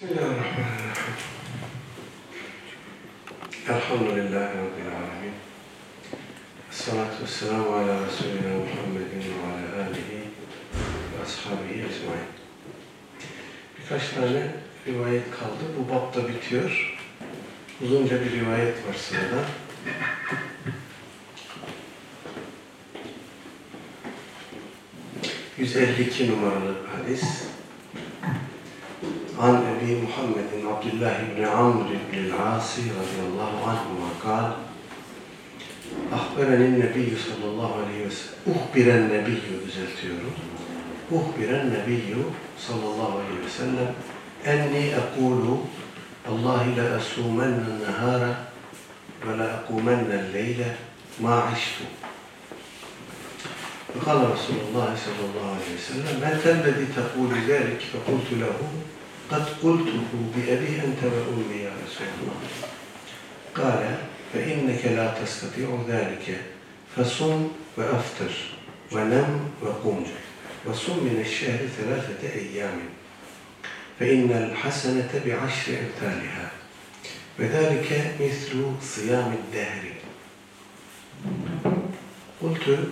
[0.00, 1.16] Bismillahirrahmanirrahim.
[3.68, 5.34] Elhamdülillahi Rabbil alemin.
[6.70, 10.20] Esselatu vesselamu ala Resulina Muhammedin ve ala alihi
[11.12, 12.28] ve ashabihi ecmain.
[13.78, 14.52] Birkaç tane
[14.86, 15.64] rivayet kaldı.
[15.78, 16.98] Bu bab da bitiyor.
[17.82, 19.44] Uzunca bir rivayet var sırada.
[25.58, 27.55] ...152 numaralı hadis.
[29.39, 34.51] عن أبي محمد عبد الله بن عمرو بن العاص رضي الله عنهما قال
[36.13, 40.35] أخبرني النبي صلى الله عليه وسلم أخبر النبي düzeltiyorum.
[41.11, 42.15] أخبر النبي
[42.59, 43.93] صلى الله عليه وسلم
[44.47, 45.57] أني أقول
[46.27, 48.35] والله لأصومن النهار
[49.27, 50.63] ولا أقومن الليل
[51.19, 51.75] ما عشت
[53.95, 58.55] فقال رسول الله صلى الله عليه وسلم متى الذي تقول ذلك فقلت له
[59.30, 62.40] قد قلته بأبي أنت وأمي يا رسول الله.
[63.54, 63.96] قال
[64.32, 66.40] فإنك لا تستطيع ذلك
[66.96, 68.32] فصم وأفطر
[68.92, 70.04] ونم وقم
[70.66, 72.78] وصم من الشهر ثلاثة أيام.
[74.00, 76.50] فإن الحسنة بعشر أمثالها.
[77.38, 79.84] وذلك مثل صيام الدهر.
[82.42, 82.88] قلت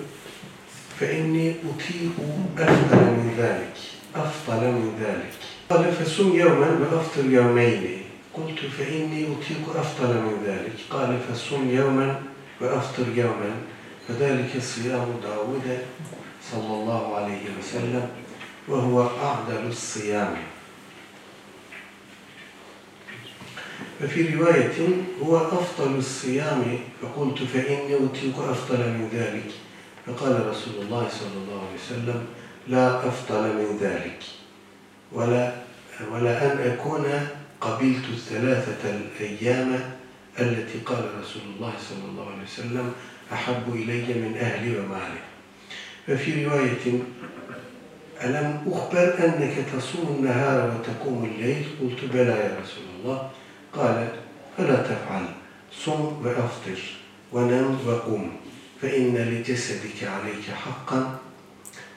[1.00, 2.16] فإني أطيق
[2.58, 3.76] أفضل من ذلك
[4.14, 5.53] أفضل من ذلك.
[5.70, 8.02] قال فسم يوما وأفطر يومين.
[8.34, 10.76] قلت فإني أطيق أفضل من ذلك.
[10.90, 12.22] قال فصم يوما
[12.60, 13.52] وأفطر يوما
[14.08, 15.78] فذلك صيام داود
[16.52, 18.08] صلى الله عليه وسلم
[18.68, 20.36] وهو أعدل الصيام.
[24.04, 24.78] وفي رواية
[25.22, 29.50] هو أفضل الصيام فقلت فإني أطيق أفضل من ذلك.
[30.06, 32.26] فقال رسول الله صلى الله عليه وسلم
[32.68, 34.18] لا أفضل من ذلك.
[35.14, 35.52] ولا
[36.12, 37.04] ولا أن أكون
[37.60, 39.80] قبلت الثلاثة الأيام
[40.40, 42.92] التي قال رسول الله صلى الله عليه وسلم
[43.32, 45.22] أحب إلي من أهلي ومالي.
[46.08, 46.84] وفي رواية
[48.24, 53.30] ألم أخبر أنك تصوم النهار وتقوم الليل؟ قلت بلى يا رسول الله.
[53.72, 54.08] قال
[54.56, 55.26] فلا تفعل.
[55.72, 56.80] صم وأفطر
[57.32, 58.32] ونم وقم
[58.82, 61.18] فإن لجسدك عليك حقا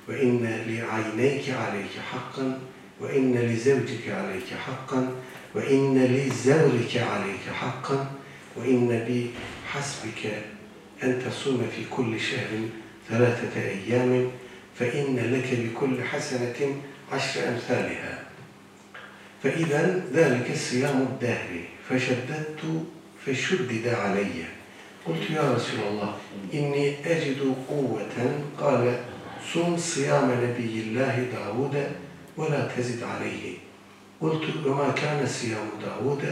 [0.10, 2.60] وإن لعينيك عليك حقا
[3.02, 5.16] وإن لزوجك عليك حقا
[5.56, 8.12] وإن لزوجك عليك حقا
[8.56, 10.44] وإن بحسبك
[11.04, 12.60] أن تصوم في كل شهر
[13.10, 14.32] ثلاثة أيام
[14.80, 16.82] فإن لك بكل حسنة
[17.12, 18.24] عشر أمثالها.
[19.44, 21.60] فإذا ذلك صيام الدهر
[21.90, 22.86] فشددت
[23.26, 24.46] فشدد علي.
[25.06, 26.16] قلت يا رسول الله
[26.54, 28.42] إني أجد قوة.
[28.60, 29.00] قال
[29.54, 32.07] صم صيام نبي الله داود
[32.38, 33.58] ولا تزد عليه.
[34.22, 36.24] قلت وما كان صيام داود؟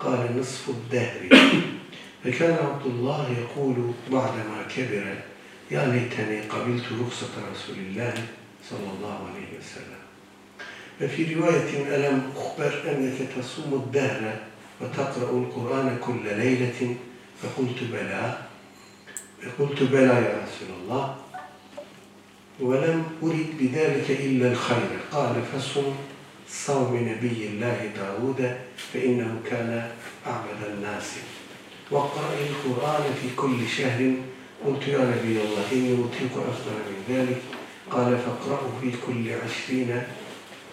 [0.00, 1.28] قال نصف الدهر.
[2.24, 3.74] فكان عبد الله يقول
[4.12, 5.16] بعدما كبر
[5.70, 8.14] يا ليتني قبلت رخصة رسول الله
[8.70, 10.02] صلى الله عليه وسلم.
[11.00, 14.36] ففي رواية ألم أخبر أنك تصوم الدهر
[14.80, 16.96] وتقرأ القرآن كل ليلة؟
[17.42, 18.38] فقلت بلى.
[19.42, 21.16] فقلت بلى يا رسول الله.
[22.60, 24.90] ولم أرد بذلك إلا الخير.
[25.12, 25.94] قال فصم
[26.48, 28.56] صوم نبي الله داود
[28.92, 29.90] فإنه كان
[30.26, 31.10] أعبد الناس.
[31.90, 34.12] واقرأ القرآن في كل شهر.
[34.66, 37.42] قلت يا نبي الله إني أوتيك أفضل من ذلك.
[37.90, 40.02] قال فاقرأه في كل عشرين.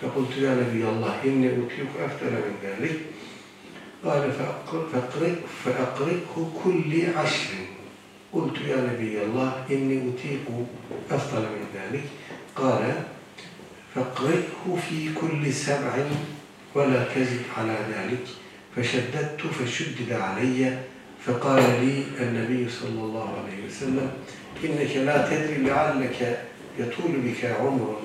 [0.02, 3.00] فقلت يا نبي الله إني أوتيك أفضل من ذلك.
[4.06, 5.34] قال فأقرئ
[5.66, 7.79] فأقرئه كل عشر.
[8.34, 10.46] قلت يا نبي الله إني أطيق
[11.12, 12.04] أفضل من ذلك.
[12.56, 12.94] قال
[13.96, 15.94] فاقرئه في كل سبع
[16.76, 18.26] ولا تزد على ذلك.
[18.76, 20.78] فشددت فشدد علي.
[21.26, 24.12] فقال لي النبي صلى الله عليه وسلم
[24.64, 26.46] إنك لا تدري لعلك
[26.80, 28.02] يطول بك عمر.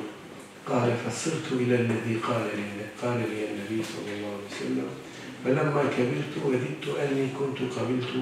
[0.66, 4.88] قال فصرت إلى الذي قال لي, قال لي النبي صلى الله عليه وسلم
[5.44, 8.12] فلما كبرت وددت أني كنت قبلت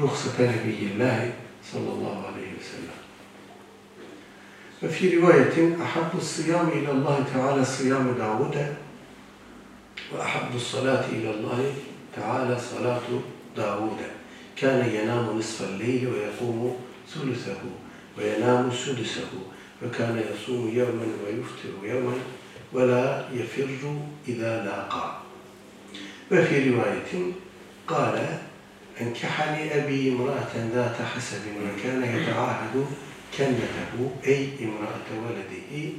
[0.00, 1.32] رخصة نبي الله.
[1.72, 2.98] صلى الله عليه وسلم.
[4.82, 8.74] وفي رواية أحب الصيام إلى الله تعالى صيام داود
[10.12, 11.74] وأحب الصلاة إلى الله
[12.16, 13.08] تعالى صلاة
[13.56, 13.98] داود.
[14.56, 16.76] كان ينام نصف الليل ويقوم
[17.14, 17.60] ثلثه
[18.18, 19.30] وينام سدسه
[19.82, 22.14] وكان يصوم يوما ويفطر يوما
[22.72, 23.68] ولا يفر
[24.28, 25.18] إذا لاقى.
[26.32, 27.32] وفي رواية
[27.88, 28.38] قال
[29.00, 32.86] أنكحني أبي امرأة ذات حسب وكان يتعاهد
[33.38, 35.92] كنته أي امرأة ولده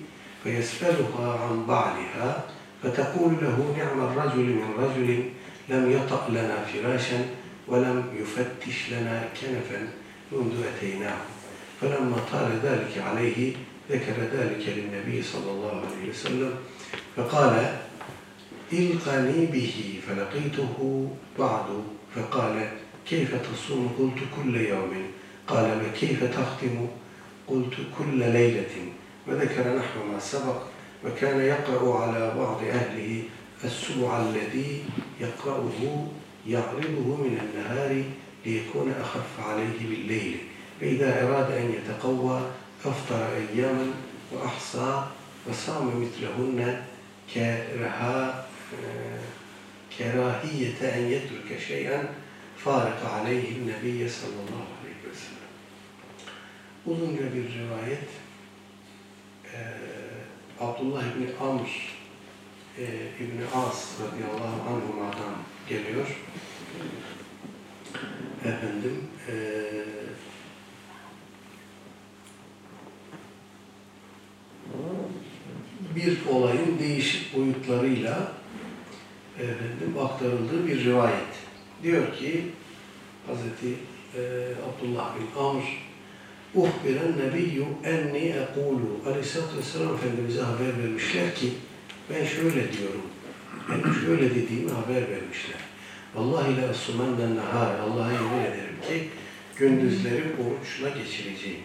[0.43, 2.43] فيسألها عن بعلها
[2.83, 5.23] فتقول له نعم الرجل من رجل
[5.69, 7.25] لم يطأ لنا فراشا
[7.67, 9.87] ولم يفتش لنا كنفا
[10.31, 11.17] منذ أتيناه.
[11.81, 13.53] فلما طال ذلك عليه
[13.91, 16.51] ذكر ذلك للنبي صلى الله عليه وسلم
[17.15, 17.77] فقال
[18.73, 21.07] إلقني به فلقيته
[21.39, 21.65] بعد
[22.15, 22.69] فقال
[23.09, 25.11] كيف تصوم؟ قلت كل يوم.
[25.47, 26.87] قال وكيف تختم
[27.47, 28.75] قلت كل ليلة.
[29.27, 30.61] وذكر نحو ما سبق
[31.05, 33.23] وكان يقرأ على بعض أهله
[33.63, 34.83] السبع الذي
[35.19, 36.07] يقرأه
[36.47, 38.03] يعرضه من النهار
[38.45, 40.37] ليكون أخف عليه بالليل.
[40.81, 42.41] فإذا أراد أن يتقوى
[42.85, 43.87] أفطر أياما
[44.31, 45.03] وأحصى
[45.49, 46.83] وصام مثلهن
[47.33, 48.47] كرها
[49.97, 52.09] كراهية أن يترك شيئا
[52.64, 55.44] فارق عليه النبي صلى الله عليه وسلم
[56.86, 58.08] Uzunca bir rivayet
[59.44, 59.60] eee
[60.60, 61.68] Abdullah İbni Amr
[62.78, 62.86] eee
[63.20, 65.34] İbni As radıyallahu anhuma'dan
[65.68, 66.06] geliyor.
[68.44, 69.84] Efendim eee
[75.96, 78.32] bir olayın değişik boyutlarıyla
[79.38, 81.27] efendim aktarıldığı bir rivayet.
[81.83, 82.45] Diyor ki
[83.27, 83.75] Hazreti
[84.15, 84.21] e,
[84.67, 85.63] Abdullah bin Amr
[86.55, 91.53] Uhbiren nebiyyü enni ekulu Aleyhisselatü Vesselam Efendimiz'e haber vermişler ki
[92.09, 93.01] ben şöyle diyorum.
[93.69, 95.59] Ben şöyle dediğimi haber vermişler.
[96.15, 97.79] Vallahi la sumennen nehar.
[97.79, 99.09] Allah'a yemin ederim ki
[99.57, 101.61] gündüzleri oruçla geçireceğim.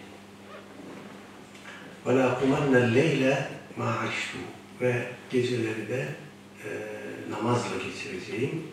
[2.07, 3.47] Ve la kumenne leyle.
[4.81, 6.07] Ve geceleri de
[6.65, 6.69] e,
[7.31, 8.63] namazla geçireceğim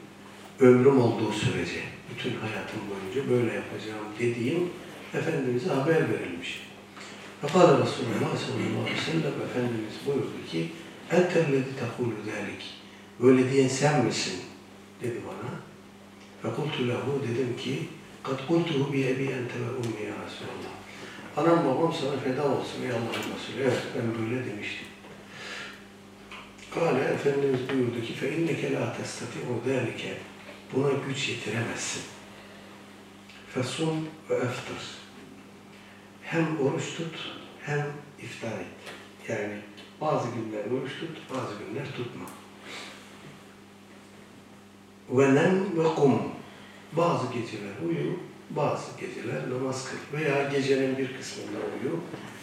[0.62, 1.80] ömrüm olduğu sürece,
[2.10, 4.70] bütün hayatım boyunca böyle yapacağım dediğim
[5.14, 6.60] Efendimiz'e haber verilmiş.
[7.42, 10.68] Fakale Resulullah sallallahu aleyhi ve sellem Efendimiz buyurdu ki
[11.10, 12.74] Entellezi tekulü delik
[13.20, 14.40] Böyle diyen sen misin?
[15.02, 15.50] dedi bana.
[16.42, 17.78] Fekultu lehu dedim ki
[18.22, 20.72] Kad kultuhu bi ebi ente ve ummi ya Resulallah.
[21.36, 23.62] Anam babam sana feda olsun ey Allah'ın Resulü.
[23.62, 24.86] Evet ben böyle demiştim.
[26.74, 29.66] Kale Efendimiz buyurdu ki fe inneke la testati'u
[30.72, 32.02] Buna güç yetiremezsin.
[33.54, 34.76] Fesum ve eftir.
[36.22, 37.32] Hem oruç tut
[37.62, 37.86] hem
[38.22, 38.66] iftar et.
[39.28, 39.58] Yani
[40.00, 42.24] bazı günler oruç tut, bazı günler tutma.
[45.10, 46.22] Ve nem ve kum.
[46.92, 48.18] Bazı geceler uyu,
[48.50, 50.18] bazı geceler namaz kıl.
[50.18, 52.00] Veya gecenin bir kısmında uyu,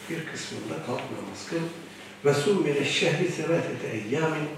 [0.10, 1.58] bir kısmında kalk namaz kıl.
[2.26, 4.50] Ve sum mine şehri sevetete eyyamin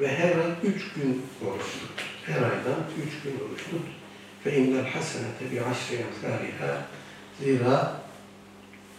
[0.00, 2.13] ve her üç gün oruç tut.
[2.26, 3.80] Her aydan üç gün oruç tut.
[4.44, 6.86] Fe innel hasenete bi aşri emsaliha
[7.40, 8.00] Zira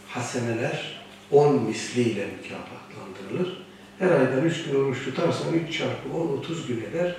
[0.07, 1.01] haseneler
[1.31, 3.66] on misliyle mükafatlandırılır.
[4.00, 7.16] Her aydan üç gün oruç tutarsan üç çarpı on, otuz gün eder.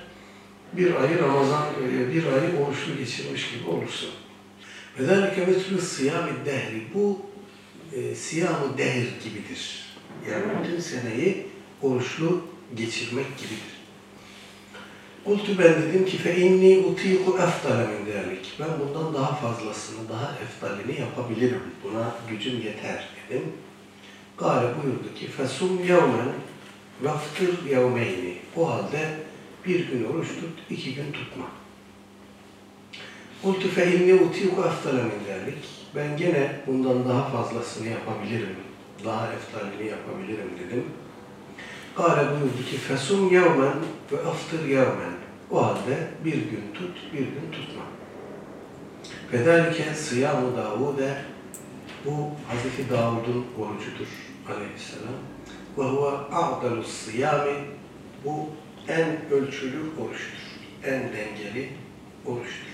[0.73, 1.65] Bir ayı Ramazan,
[2.13, 4.09] bir ayı oruçlu geçirmiş gibi olursun.
[4.99, 6.83] Ve zâlike metrü siyam dehri.
[6.93, 7.21] Bu
[7.93, 9.85] e, siyam-ı dehr gibidir.
[10.31, 11.47] Yani bütün seneyi
[11.81, 12.41] oruçlu
[12.75, 13.76] geçirmek gibidir.
[15.27, 18.53] Kultu ben dedim ki fe inni utiku eftale min derlik.
[18.59, 21.61] Ben bundan daha fazlasını, daha eftalini yapabilirim.
[21.83, 23.43] Buna gücüm yeter dedim.
[24.37, 26.33] Gale buyurdu ki fesum yevmen
[27.01, 28.37] vaftir yevmeyni.
[28.57, 29.09] O halde
[29.65, 31.45] bir gün oruç tut, iki gün tutma.
[33.43, 35.65] Kultu fe inni utiku eftale min derlik.
[35.95, 38.55] Ben gene bundan daha fazlasını yapabilirim.
[39.05, 40.83] Daha eftalini yapabilirim dedim.
[41.95, 43.75] Kale buyurdu ki fesum yevmen
[44.11, 45.16] ve aftir yevmen.
[45.51, 47.81] O halde bir gün tut, bir gün tutma.
[49.31, 51.21] Fedalike sıyamu Davud'e
[52.05, 52.11] bu
[52.47, 54.07] Hazreti Davud'un orucudur
[54.49, 55.13] aleyhisselam.
[55.77, 57.53] Ve huve a'dalus sıyami
[58.25, 58.49] bu
[58.87, 60.37] en ölçülü oruçtur.
[60.83, 61.69] En dengeli
[62.25, 62.67] oruçtur.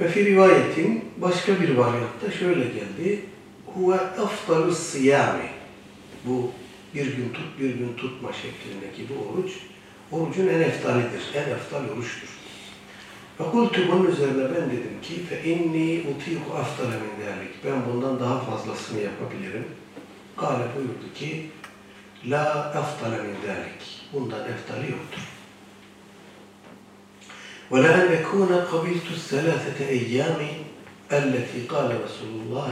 [0.00, 3.20] Ve fi rivayetin başka bir varyatta şöyle geldi.
[3.66, 5.48] Huve afdalus sıyami
[6.26, 6.50] bu
[6.94, 9.52] bir gün tut, bir gün tutma şeklindeki bu oruç,
[10.12, 12.28] Orucun en eftalidir, en eftal oruçtur.
[13.38, 17.64] Fakultu bunun üzerine ben dedim ki fe inni utiku aftale min derlik.
[17.64, 19.64] Ben bundan daha fazlasını yapabilirim.
[20.36, 21.50] Kale buyurdu ki
[22.26, 24.08] la aftale min derlik.
[24.12, 25.22] Bundan eftali yoktur.
[27.72, 30.50] Ve la en ekune kabiltu selâsete eyyâmi
[31.10, 32.70] elleti kâle Resulullah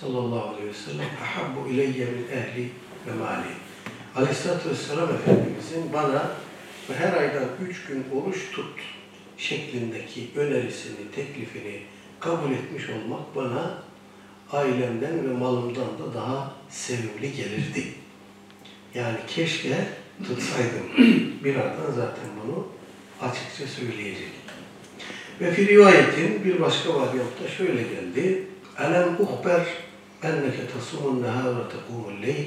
[0.00, 2.70] sallallahu aleyhi ve sellem ahabbu ileyye min ehli
[3.06, 3.46] ve mali.
[4.16, 6.30] Aleyhisselatü Vesselam Efendimizin bana
[6.92, 8.80] her aydan üç gün oruç tut
[9.38, 11.80] şeklindeki önerisini, teklifini
[12.20, 13.82] kabul etmiş olmak bana
[14.52, 17.84] ailemden ve malımdan da daha sevimli gelirdi.
[18.94, 19.86] Yani keşke
[20.26, 20.86] tutsaydım
[21.44, 22.68] birazdan zaten bunu
[23.20, 24.30] açıkça söyleyecek.
[25.40, 28.46] Ve fi rivayetin bir başka varyantta şöyle geldi.
[28.78, 29.66] Elem uhber
[30.22, 32.46] enneke tasumun nehâ ve tekumul leyl.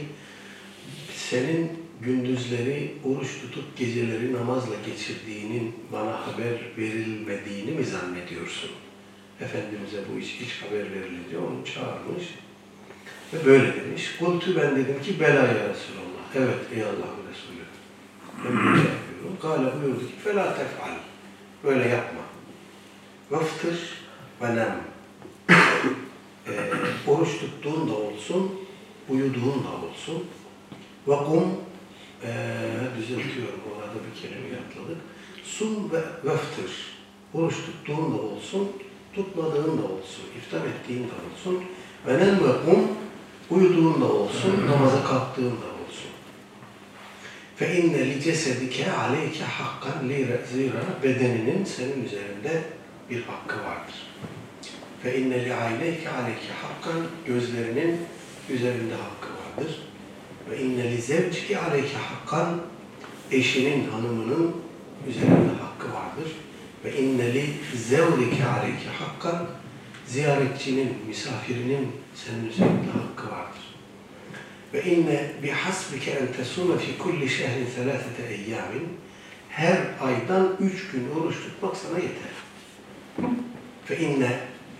[1.15, 8.70] Senin gündüzleri oruç tutup geceleri namazla geçirdiğinin bana haber verilmediğini mi zannediyorsun?
[9.42, 12.24] Efendimiz'e bu iş hiç haber verilince onu çağırmış
[13.34, 14.16] ve böyle demiş.
[14.20, 16.24] Kultu ben dedim ki bela ya Resulallah.
[16.36, 17.63] Evet ey Allah'ın Resulü.
[18.46, 19.38] Ben böyle yapıyorum.
[19.42, 20.96] Kale buyurdu ki felâ tef'al.
[21.63, 22.22] Böyle yapma.
[23.32, 23.77] Vıftır
[24.42, 24.77] ve nem.
[26.48, 26.54] e,
[27.08, 28.60] oruç tuttuğun da olsun,
[29.10, 30.25] uyuduğun da olsun.
[31.08, 31.44] Ve kum,
[32.24, 32.31] e,
[32.97, 34.97] düzeltiyorum orada bir kelime atladık.
[35.43, 36.97] Sum ve veftir.
[37.33, 38.69] Oruç tuttuğun da olsun,
[39.13, 41.63] tutmadığın da olsun, iftar ettiğin de olsun.
[42.07, 42.88] Ve nem ve kum,
[43.50, 46.12] uyuduğun da olsun, namaza kalktığın da olsun.
[47.55, 50.07] Fe inne li cesedike aleyke hakkan
[50.51, 52.63] zira bedeninin senin üzerinde
[53.09, 53.95] bir hakkı vardır.
[55.03, 57.97] Fe inne li ayneyke aleyke hakkan gözlerinin
[58.50, 59.87] üzerinde hakkı vardır.
[60.51, 62.62] Ve inne li zevcike aleyke hakkan
[63.32, 64.56] eşinin, hanımının
[65.10, 66.32] üzerinde hakkı vardır.
[66.86, 69.48] Ve inne li zevrike aleyke hakkan
[70.08, 73.68] ziyaretçinin, misafirinin senin üzerinde hakkı vardır.
[74.74, 78.88] Ve inne bihasbike en tesume fi kulli şehrin selâfete eyyamin
[79.50, 82.38] her aydan üç gün oruç tutmak sana yeter.
[83.86, 84.39] Fe inne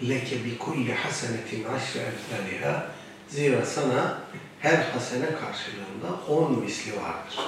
[0.10, 2.92] leke bi kulli hasenetin aşre emsaliha
[3.30, 4.22] zira sana
[4.68, 7.40] her hasene karşılığında on misli vardır.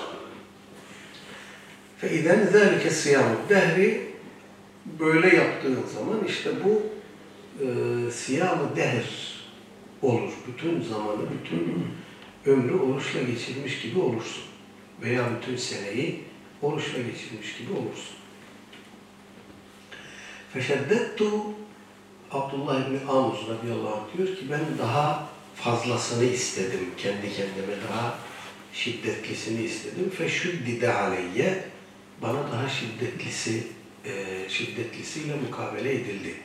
[2.04, 4.10] İden zâlike siyamu dehri
[4.86, 6.82] böyle yaptığın zaman işte bu
[7.64, 9.40] e, siyam-ı dehr
[10.02, 10.32] olur.
[10.48, 11.86] Bütün zamanı, bütün
[12.46, 14.44] ömrü oruçla geçirmiş gibi olursun.
[15.02, 16.24] Veya bütün seneyi
[16.62, 18.16] oruçla geçirmiş gibi olursun.
[20.54, 21.26] Feşeddettu
[22.32, 25.30] Abdullah İbni Amuz radıyallahu anh diyor ki ben daha
[25.64, 26.92] fazlasını istedim.
[26.98, 28.20] Kendi kendime daha
[28.74, 30.12] şiddetlisini istedim.
[30.18, 31.64] Feşüddide aleyye
[32.22, 33.68] bana daha şiddetlisi
[34.06, 36.36] e, şiddetlisiyle mukabele edildi.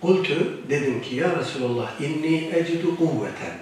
[0.00, 3.58] Kultu dedim ki ya Resulallah inni ecidu kuvveten.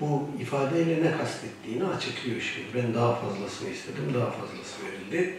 [0.00, 2.66] Bu ifadeyle ne kastettiğini açıklıyor şimdi.
[2.74, 5.36] Ben daha fazlasını istedim, daha fazlası verildi.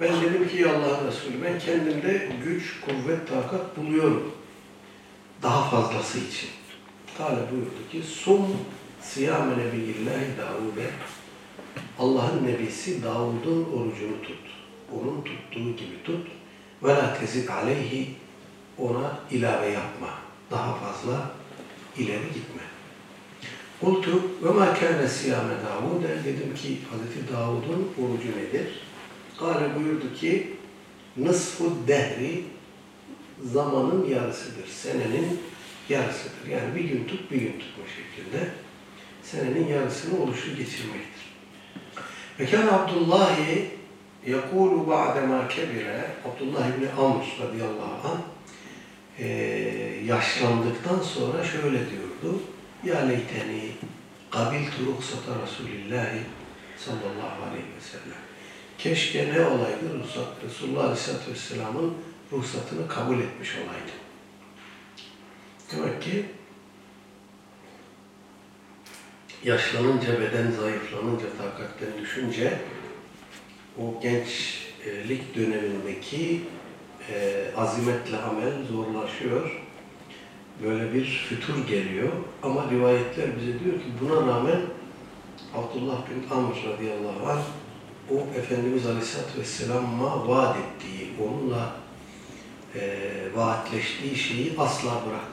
[0.00, 4.32] Ben dedim ki ya Allah'ın Resulü ben kendimde güç, kuvvet, takat buluyorum.
[5.42, 6.48] Daha fazlası için.
[7.18, 8.46] Kale buyurdu ki sum
[9.02, 10.90] siyame nebiyillahi Davud'e
[11.98, 14.38] Allah'ın nebisi Davud'un orucunu tut.
[14.92, 16.26] Onun tuttuğu gibi tut.
[16.82, 18.14] Ve la tezid aleyhi
[18.78, 20.08] ona ilave yapma.
[20.50, 21.30] Daha fazla
[21.96, 22.62] ileri gitme.
[23.80, 28.68] Kultu ve ma kâne siyame Davud dedim ki Hazreti Davud'un orucu nedir?
[29.38, 30.56] Kale buyurdu ki
[31.16, 32.44] nısfu dehri
[33.44, 34.66] zamanın yarısıdır.
[34.68, 35.40] Senenin
[35.88, 36.46] yarısıdır.
[36.50, 38.48] Yani bir gün tut, bir gün tutma şeklinde
[39.22, 41.22] senenin yarısını oruçlu geçirmektir.
[42.40, 43.70] Ve kâne Abdullahi
[44.26, 48.20] yekûlu ba'demâ kebire Abdullah İbni Amr radıyallahu anh
[49.18, 49.26] e,
[50.06, 52.42] yaşlandıktan sonra şöyle diyordu.
[52.84, 53.62] Ya leyteni
[54.30, 56.20] kabiltu ruhsata Resulillahi
[56.76, 58.22] sallallahu aleyhi ve sellem.
[58.78, 60.04] Keşke ne olaydı
[60.48, 61.94] Resulullah aleyhissalatü vesselamın
[62.32, 64.01] ruhsatını kabul etmiş olaydı.
[65.76, 66.24] Demek ki
[69.44, 72.58] yaşlanınca, beden zayıflanınca, takatleri düşünce
[73.78, 76.40] o gençlik dönemindeki
[77.10, 79.62] e, azimetle amel zorlaşıyor.
[80.62, 82.12] Böyle bir fütur geliyor.
[82.42, 84.60] Ama rivayetler bize diyor ki buna rağmen
[85.54, 87.42] Abdullah bin Amr radıyallahu anh
[88.10, 91.76] o Efendimiz Aleyhisselatü Vesselam'a vaat ettiği, onunla
[92.74, 92.98] e,
[93.34, 95.31] vaatleştiği şeyi asla bırakmadı.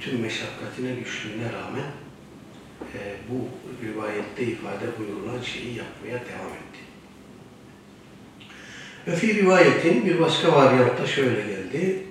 [0.00, 1.90] Bütün meşakkatine, güçlüğüne rağmen
[2.94, 3.48] e, bu
[3.86, 6.80] rivayette ifade buyurulan şeyi yapmaya devam etti.
[9.06, 12.06] Ve fi rivayetin bir başka varyantta şöyle geldi.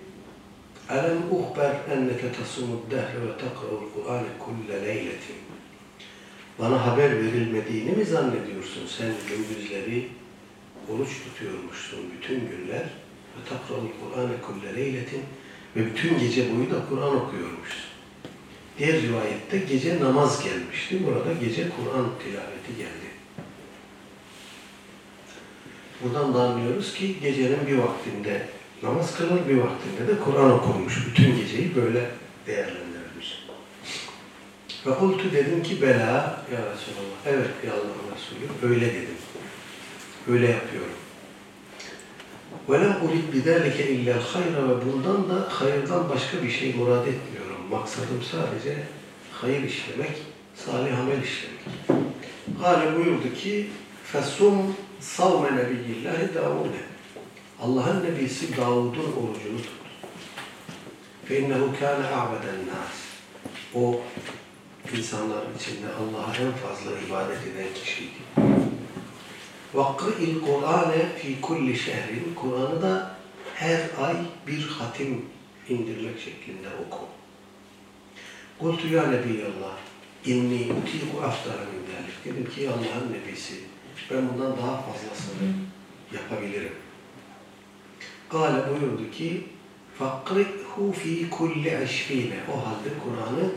[0.89, 5.35] Elem uhber enneke tasumud dehre ve takra'ul Kur'ane kulle leyletin.
[6.59, 8.87] Bana haber verilmediğini mi zannediyorsun?
[8.87, 10.07] Sen gündüzleri
[10.89, 12.83] oruç tutuyormuşsun bütün günler.
[13.35, 15.21] Ve takra'ul Kur'ane kulle leyletin.
[15.79, 17.89] Ve bütün gece boyu da Kur'an okuyormuşsun.
[18.77, 20.99] Diğer rivayette gece namaz gelmişti.
[21.07, 23.09] Burada gece Kur'an tilaveti geldi.
[26.03, 28.47] Buradan da anlıyoruz ki gecenin bir vaktinde
[28.83, 31.07] namaz kılınır, bir vaktinde de Kur'an okunmuş.
[31.07, 32.09] Bütün geceyi böyle
[32.47, 33.45] değerlendirilmiş.
[34.83, 37.19] Fekultu dedim ki bela ya Resulallah.
[37.25, 39.17] Evet ya Allah'ın Resulü öyle dedim.
[40.27, 40.95] Öyle yapıyorum.
[42.68, 47.60] وَلَمْ اُرِدْ بِذَٰلِكَ اِلَّا الْخَيْرَ Ve bundan da hayırdan başka bir şey murad etmiyorum.
[47.70, 48.82] Maksadım sadece
[49.32, 50.16] hayır işlemek,
[50.54, 51.60] salih amel işlemek.
[52.62, 53.70] Hale buyurdu ki
[54.12, 54.54] فَسُمْ
[55.16, 56.74] صَوْمَ نَبِيِّ اللّٰهِ دَاوُدَ
[57.62, 59.84] Allah'ın Nebisi Davud'un orucunu tut.
[61.28, 62.96] فَاِنَّهُ كَانَ اَعْبَدَ النَّاسِ
[63.74, 64.00] O
[64.96, 68.57] insanların içinde Allah'a en fazla ibadet eden kişiydi.
[69.74, 73.16] وَقْرِئِ الْقُرْآنَ ف۪ي كُلِّ şehrin Kur'an'ı da
[73.54, 75.22] her ay bir hatim
[75.68, 77.04] indirmek şeklinde oku.
[78.58, 79.76] Kultu ya Nebiyallah,
[80.26, 82.24] inni utiku aftara min dalik.
[82.24, 83.54] Dedim ki Allah'ın Nebisi,
[84.10, 85.48] ben bundan daha fazlasını
[86.14, 86.72] yapabilirim.
[88.28, 89.44] Kale buyurdu ki,
[90.00, 93.50] فَقْرِئْهُ ف۪ي كُلِّ عِشْرِينَ O halde Kur'an'ı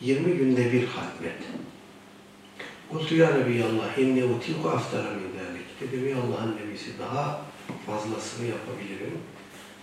[0.00, 1.38] 20 günde bir hatmet.
[2.90, 5.37] Kultu ya Nebiyallah, inni utiku aftara min dalik.
[5.80, 7.40] Dedim ya Allah'ın Nebisi, daha
[7.86, 9.18] fazlasını yapabilirim.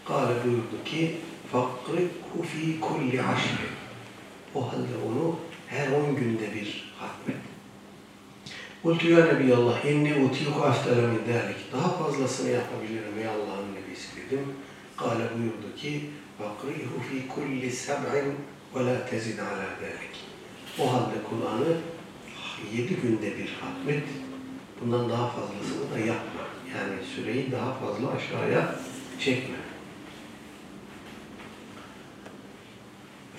[0.05, 1.17] Kale buyurdu ki,
[1.53, 3.59] فَقْرِئْهُ ف۪ي كُلِّ عَشْرٍ
[4.55, 5.35] O halde onu
[5.67, 7.37] her 10 günde bir hatmet.
[8.83, 11.73] Kultu ya Nebiyallah, inni utiku aftara min dalik.
[11.73, 14.45] Daha fazlasını yapabilirim ya Allah'ın Nebisi dedim.
[14.97, 18.13] Kale buyurdu ki, وَقْرِئْهُ ف۪ي كُلِّ سَبْعٍ
[18.75, 20.13] وَلَا تَزِدْ عَلَى ذَلك.
[20.79, 21.77] O halde Kur'an'ı
[22.77, 24.03] yedi günde bir hatmet,
[24.81, 26.41] bundan daha fazlasını da yapma.
[26.75, 28.75] Yani süreyi daha fazla aşağıya
[29.19, 29.55] çekme.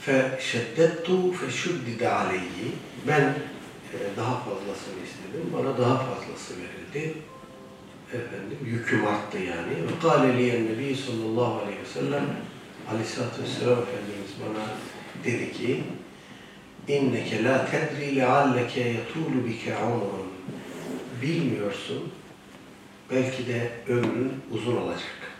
[0.06, 2.58] فَشَدَّدْتُ فَشُدِّدَ عَلَيْهِ
[3.08, 5.46] Ben e, daha fazlasını istedim.
[5.52, 7.14] Bana daha fazlası verildi.
[8.08, 9.70] Efendim, yüküm arttı yani.
[9.70, 12.24] Ve قَالَ لِيَ النَّبِي sallallahu aleyhi ve sellem
[12.90, 14.64] Aleyhisselatü Vesselam Efendimiz bana
[15.24, 15.84] dedi ki
[16.88, 20.32] İnneke la tedri lealleke yetulu bike umrun.
[21.22, 22.12] Bilmiyorsun.
[23.10, 25.32] Belki de ömrün uzun olacak.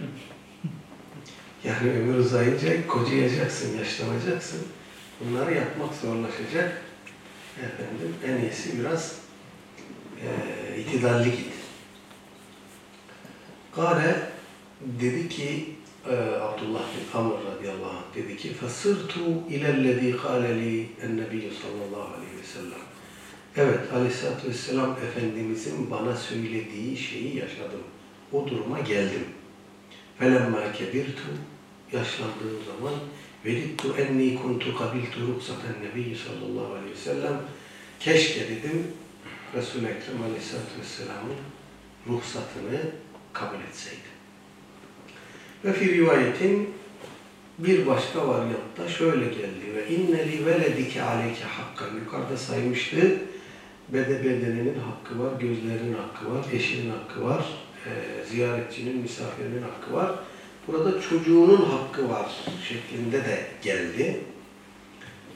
[1.65, 4.61] Yani ömür uzayınca kocayacaksın, yaşlanacaksın.
[5.21, 6.83] Bunları yapmak zorlaşacak.
[7.59, 9.19] Efendim en iyisi biraz
[10.23, 11.53] e, itidalli git.
[13.75, 14.31] Kale
[14.83, 15.75] dedi ki
[16.11, 19.13] e, Abdullah bin Amr radıyallahu anh dedi ki فَصِرْتُ
[19.51, 22.86] اِلَى الَّذ۪ي قَالَ لِي النَّبِيُّ sallallahu aleyhi ve sellem
[23.57, 27.83] Evet aleyhissalatü vesselam Efendimizin bana söylediği şeyi yaşadım.
[28.33, 29.25] O duruma geldim.
[30.21, 31.21] فَلَمَّا كَبِرْتُ
[31.93, 32.95] Yaşlandığım zaman
[33.45, 37.41] وَلِدْتُ اَنِّي كُنْتُ قَبِلْتُ رُخْصَةَ النَّبِيِّ sallallahu aleyhi ve sellem
[38.01, 38.87] Keşke dedim
[39.55, 41.37] Resul-i Ekrem aleyhissalatü vesselamın
[42.09, 42.81] ruhsatını
[43.33, 44.13] kabul etseydim.
[45.65, 46.75] Ve fi rivayetin
[47.59, 53.19] bir başka varyatta şöyle geldi ve inne li veledike aleyke hakkan yukarıda saymıştı.
[53.90, 57.46] Bede bedeninin hakkı var, gözlerinin hakkı var, eşinin hakkı var,
[57.86, 60.12] e, ziyaretçinin, misafirinin hakkı var.
[60.68, 62.32] Burada çocuğunun hakkı var
[62.68, 64.20] şeklinde de geldi.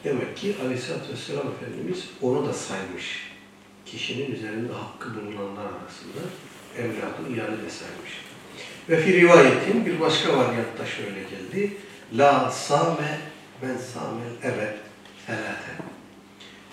[0.03, 3.31] Demek ki Aleyhisselatü Vesselam Efendimiz onu da saymış.
[3.85, 6.21] Kişinin üzerinde hakkı bulunanlar arasında
[6.77, 8.11] evladı iade de saymış.
[8.89, 11.77] Ve fi rivayetin bir başka varyatta şöyle geldi.
[12.13, 13.19] La same
[13.61, 14.77] men samel evet.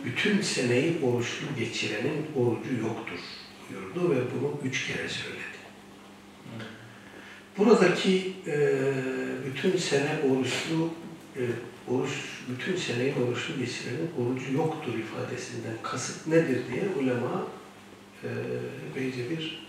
[0.05, 3.19] Bütün seneyi oruçlu geçirenin orucu yoktur
[3.71, 5.59] buyurdu ve bunu üç kere söyledi.
[7.59, 8.83] Buradaki e,
[9.47, 10.91] bütün sene oruçlu
[11.37, 11.43] e,
[11.89, 12.11] oruç
[12.49, 17.47] bütün seneyi oruçlu geçirenin orucu yoktur ifadesinden kasıt nedir diye ulema
[18.25, 18.29] e,
[18.97, 19.69] bir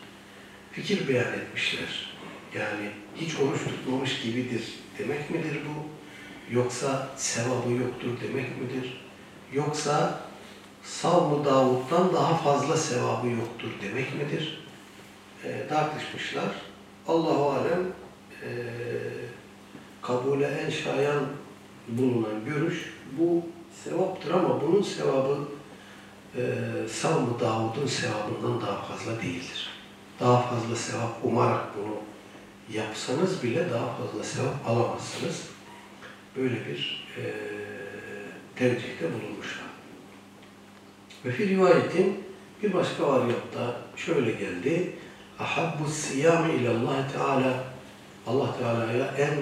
[0.72, 2.16] fikir beyan etmişler.
[2.56, 4.64] Yani hiç oruç tutmamış gibidir
[5.00, 5.90] demek midir bu?
[6.56, 9.09] Yoksa sevabı yoktur demek midir?
[9.54, 10.20] Yoksa
[10.84, 14.66] Savm-ı Davud'dan daha fazla sevabı yoktur demek midir?
[15.44, 16.50] E, tartışmışlar.
[17.08, 17.88] Allahu Alem
[18.44, 18.50] e,
[20.02, 21.26] kabule en şayan
[21.88, 23.44] bulunan görüş bu
[23.84, 25.38] sevaptır ama bunun sevabı
[26.36, 26.42] e,
[26.90, 29.70] Savm-ı Davud'un sevabından daha fazla değildir.
[30.20, 31.96] Daha fazla sevap umarak bunu
[32.78, 35.44] yapsanız bile daha fazla sevap alamazsınız.
[36.36, 37.24] Böyle bir e,
[38.60, 39.70] tercihte bulunmuşlar.
[41.26, 42.24] Ve fi rivayetin
[42.64, 44.94] bir başka varyatta şöyle geldi.
[45.40, 47.64] Ahabbu siyami ilallah Teala
[48.28, 49.36] Allah Teala'ya en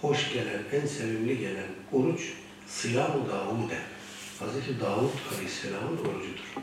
[0.00, 2.32] hoş gelen, en sevimli gelen oruç
[2.66, 3.78] Siyam-ı Davud'e.
[4.40, 4.80] Hz.
[4.80, 6.54] Davud Aleyhisselam'ın orucudur.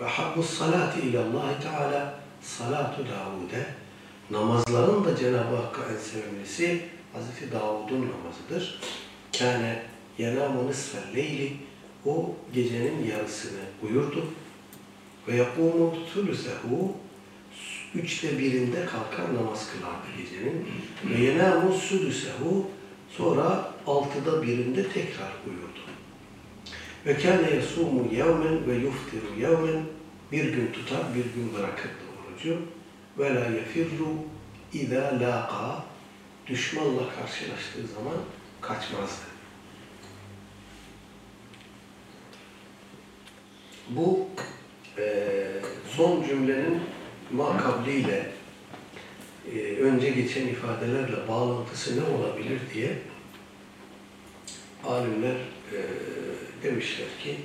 [0.00, 3.66] Ve ahabbu salati ilallah Teala salatu Davud'e.
[4.30, 7.52] Namazların da Cenab-ı Hakk'a en sevimlisi Hz.
[7.52, 8.80] Davud'un namazıdır.
[9.38, 9.82] Kâne
[10.18, 11.52] yenâmu nisfel leyli
[12.06, 14.24] o gecenin yarısını uyurdu.
[15.28, 16.92] Ve yakumu sulusehu
[17.94, 20.66] üçte birinde kalkar namaz kılardı gecenin.
[21.08, 22.66] Ve yenamu sulusehu
[23.10, 25.80] sonra altıda birinde tekrar uyurdu.
[27.06, 29.82] Ve kâne yasumu yevmen ve yuftiru yevmen
[30.32, 31.94] bir gün tutar, bir gün bırakırdı
[32.26, 32.58] orucu.
[33.18, 34.08] Ve la yefirru
[34.72, 35.84] idâ lâqa
[36.46, 38.18] düşmanla karşılaştığı zaman
[38.60, 39.37] kaçmazdı.
[43.90, 44.28] Bu
[44.98, 45.48] eee,
[45.96, 46.80] son cümlenin
[47.32, 48.30] makabliyle
[49.52, 52.98] eee, önce geçen ifadelerle bağlantısı ne olabilir diye
[54.84, 55.36] alimler
[55.72, 55.80] eee,
[56.62, 57.36] demişler ki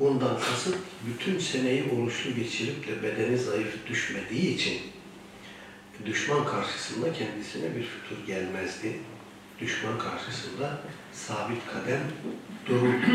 [0.00, 4.78] bundan kasıt bütün seneyi oruçlu geçirip de bedeni zayıf düşmediği için
[6.06, 8.98] düşman karşısında kendisine bir fütur gelmezdi.
[9.60, 10.80] Düşman karşısında
[11.12, 12.00] sabit kadem
[12.68, 13.06] dururdu.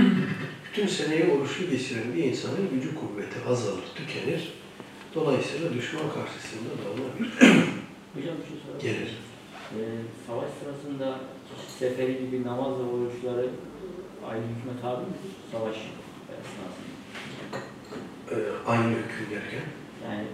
[0.71, 4.53] Bütün seneyi oruçlu geçiren bir insanın gücü kuvveti azalır, tükenir.
[5.15, 7.25] Dolayısıyla düşman karşısında da ona bir
[8.15, 9.17] Hocam bir şey Gelir.
[9.75, 9.79] Ee,
[10.27, 11.19] savaş sırasında
[11.79, 13.49] seferi gibi namaz ve oruçları
[14.29, 15.13] aynı hükme tabi mi?
[15.51, 15.75] Savaş
[16.33, 17.59] esnasında.
[18.31, 18.35] e,
[18.67, 19.65] aynı hüküm derken.
[20.05, 20.25] Yani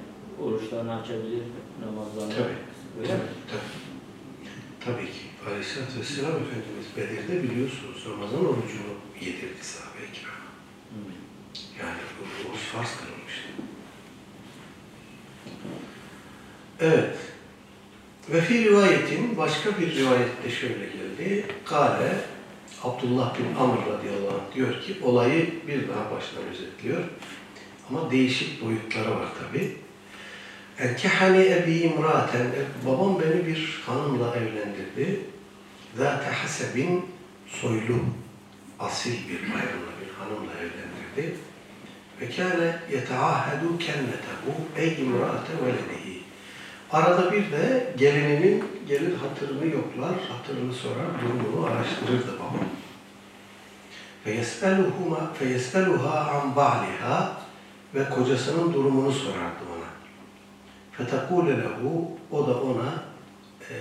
[0.41, 1.41] oruçlarını açabilir,
[1.85, 2.57] namazlarını Tabii,
[2.99, 3.29] Öyle tabii, mi?
[3.51, 3.71] tabii.
[4.85, 5.21] Tabii ki.
[5.47, 10.51] Aleyhisselatü Vesselam Efendimiz Bedir'de biliyorsunuz Ramazan orucunu yedirdi sahabe-i kirama.
[10.89, 11.11] Hmm.
[11.79, 13.49] Yani bu oruç farz kılınmıştı.
[16.79, 17.17] Evet.
[18.29, 21.45] Ve fi rivayetin başka bir rivayette şöyle geldi.
[21.65, 22.15] Kale
[22.83, 27.03] Abdullah bin Amr radıyallahu anh diyor ki olayı bir daha baştan özetliyor.
[27.89, 29.77] Ama değişik boyutları var tabi.
[30.79, 32.47] Enkehani ebi imraten
[32.87, 35.19] babam beni bir hanımla evlendirdi.
[35.97, 37.05] Zate hasebin
[37.47, 37.95] soylu
[38.78, 41.36] asil bir bayanla bir hanımla evlendirdi.
[42.20, 46.22] Ve kâne yeteahhedu kennetehu ey imraate veledihi.
[46.92, 52.68] Arada bir de gelininin gelir hatırını yoklar, hatırını sorar, durumunu araştırırdı babam.
[54.26, 57.26] فَيَسْأَلُهُمَا فَيَسْأَلُهَا عَنْ بَعْلِهَا
[57.94, 59.90] ve kocasının durumunu sorardı ona.
[60.98, 63.04] فَتَقُولَ لَهُ O da ona
[63.70, 63.76] eee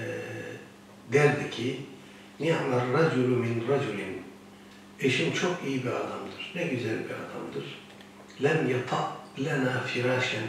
[1.14, 1.80] derdi ki
[2.40, 4.13] نِعْمَ الرَّجُلُ مِنْ رَجُلٍ
[5.01, 6.53] Eşim çok iyi bir adamdır.
[6.55, 7.85] Ne güzel bir adamdır.
[8.43, 10.45] Lem yata lena firâşen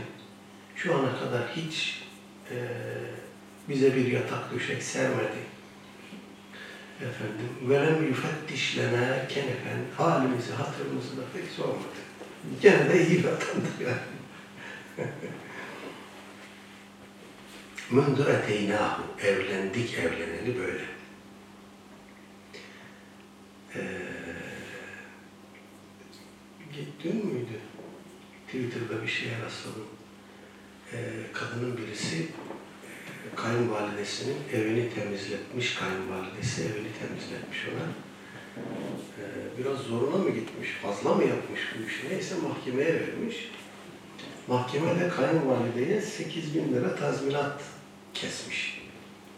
[0.76, 2.04] Şu ana kadar hiç
[2.52, 2.58] eee,
[3.70, 5.38] bize bir yatak döşek sermedi.
[7.02, 11.96] Efendim, velem yüfettiş lena kenefen halimizi, hatırımızı da pek sormadı.
[12.62, 14.00] Gene de iyi bir adamdır yani.
[17.92, 20.86] Mündü eteynahu, evlendik evleneli böyle.
[23.76, 24.15] Ee,
[27.04, 27.60] dün müydü?
[28.48, 29.88] Twitter'da bir şeye rastladım.
[30.94, 30.98] Ee,
[31.34, 37.88] kadının birisi e, kayınvalidesinin evini temizletmiş, kayınvalidesi evini temizletmiş ona.
[39.20, 43.52] Ee, biraz zoruna mı gitmiş, fazla mı yapmış bu işi neyse mahkemeye vermiş.
[44.48, 47.62] Mahkemede kayınvalideye 8 bin lira tazminat
[48.14, 48.82] kesmiş.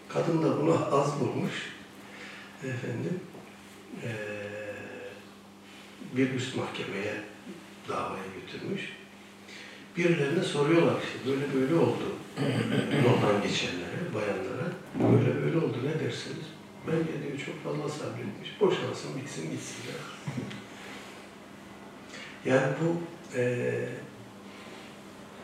[0.09, 1.73] Kadın da bunu az bulmuş.
[2.63, 3.19] Efendim,
[4.03, 4.36] eee,
[6.15, 7.13] bir üst mahkemeye
[7.89, 8.81] davaya götürmüş.
[9.97, 12.15] Birilerine soruyorlar işte böyle böyle oldu.
[13.05, 14.67] Yoldan geçenlere, bayanlara.
[14.95, 16.45] Böyle böyle oldu ne dersiniz?
[16.87, 18.61] Ben diyor çok fazla sabretmiş.
[18.61, 19.75] Boşansın bitsin gitsin.
[19.87, 19.93] Ya.
[22.45, 23.01] Yani bu
[23.37, 23.89] eee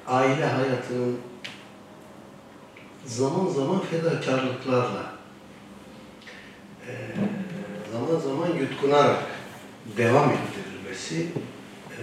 [0.08, 1.18] aile hayatının
[3.06, 5.14] zaman zaman fedakarlıklarla
[6.88, 7.16] eee,
[7.92, 9.24] zaman zaman yutkunarak
[9.98, 11.98] devam ettirilmesi eee,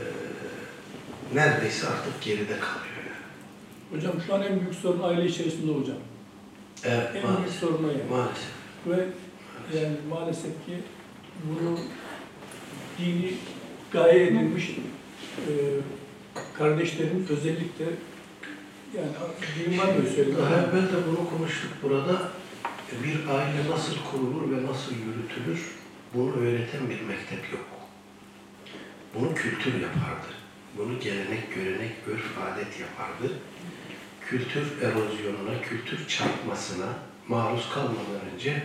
[1.34, 2.96] neredeyse artık geride kalıyor.
[3.06, 3.96] Yani.
[4.00, 5.96] Hocam şu an en büyük sorun aile içerisinde hocam.
[6.84, 7.60] Evet, En büyük maalesef.
[7.60, 8.02] sorun o yani.
[8.10, 8.50] Maalesef.
[8.86, 9.06] Ve
[9.80, 10.72] yani maalesef ki
[11.44, 11.78] bunu
[12.98, 13.34] dini
[13.92, 14.70] gaye edilmiş
[15.38, 15.50] e,
[16.58, 17.84] kardeşlerimiz özellikle
[18.96, 19.08] yani
[19.58, 20.38] dilim var mı söyleyeyim?
[20.48, 22.28] Evvel de bunu konuştuk burada.
[23.04, 25.66] Bir aile nasıl kurulur ve nasıl yürütülür
[26.14, 27.66] bunu öğreten bir mektep yok.
[29.14, 30.26] Bunu kültür yapardı.
[30.78, 33.34] Bunu gelenek, görenek, örf, adet yapardı.
[34.20, 36.86] Kültür erozyonuna, kültür çarpmasına
[37.28, 38.62] maruz kalmadan önce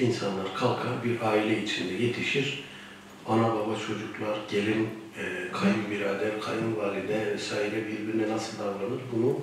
[0.00, 2.64] insanlar kalkar bir aile içinde yetişir.
[3.28, 9.40] Ana baba çocuklar, gelin, e, kayınbirader, kayınvalide vesaire birbirine nasıl davranır bunu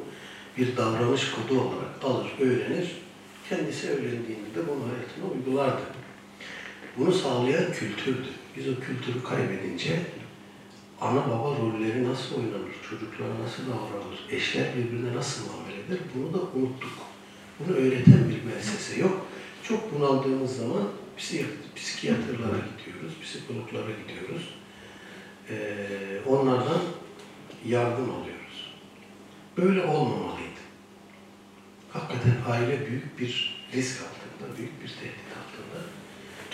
[0.58, 2.92] bir davranış kodu olarak alır, öğrenir.
[3.50, 5.82] Kendisi evlendiğinde de bunu hayatına uygulardı.
[6.98, 8.28] Bunu sağlayan kültürdü.
[8.58, 10.00] Biz o kültürü kaybedince
[11.02, 16.38] ana baba rolleri nasıl oynanır, çocuklara nasıl davranılır, eşler birbirine nasıl muamele eder bunu da
[16.38, 16.98] unuttuk.
[17.60, 19.26] Bunu öğreten bir müessese yok.
[19.64, 20.84] Çok bunaldığımız zaman
[21.76, 24.56] psikiyatrlara gidiyoruz, psikologlara gidiyoruz.
[25.50, 25.56] Ee,
[26.28, 26.82] onlardan
[27.66, 28.74] yardım alıyoruz.
[29.58, 30.62] Böyle olmamalıydı.
[31.90, 35.25] Hakikaten aile büyük bir risk altında, büyük bir tehdit.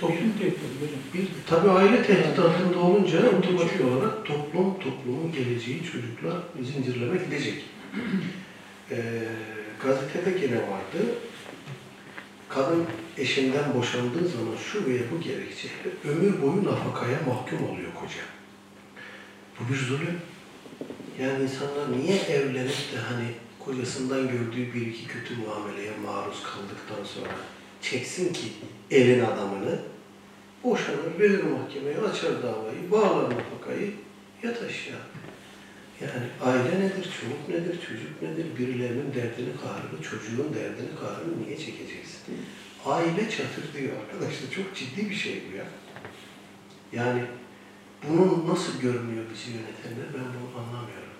[0.01, 0.99] Toplum tehdidi hocam.
[1.13, 7.63] Bir, tabii aile tehdit altında olunca otomatik olarak toplum, toplumun geleceği çocuklar zincirleme gidecek.
[8.91, 9.21] Ee,
[9.83, 11.15] gazetede gene vardı.
[12.49, 12.85] Kadın
[13.17, 18.21] eşinden boşandığı zaman şu veya bu gerekçeyle ömür boyu nafakaya mahkum oluyor koca.
[19.59, 20.19] Bu bir zulüm.
[21.21, 23.25] Yani insanlar niye evlenip de hani
[23.59, 27.35] kocasından gördüğü bir iki kötü muameleye maruz kaldıktan sonra
[27.81, 28.47] çeksin ki
[28.91, 29.79] elin adamını
[30.63, 33.93] boşanır, verir mahkemeye, açar davayı, bağlar nafakayı,
[34.43, 35.01] yat aşağı.
[36.01, 42.21] Yani aile nedir, çoluk nedir, çocuk nedir, birilerinin derdini kahrını, çocuğun derdini kahrını niye çekeceksin?
[42.85, 45.65] Aile çatır diyor arkadaşlar, çok ciddi bir şey bu ya.
[46.93, 47.21] Yani
[48.09, 51.11] bunu nasıl görmüyor bizi yönetenler ben bunu anlamıyorum.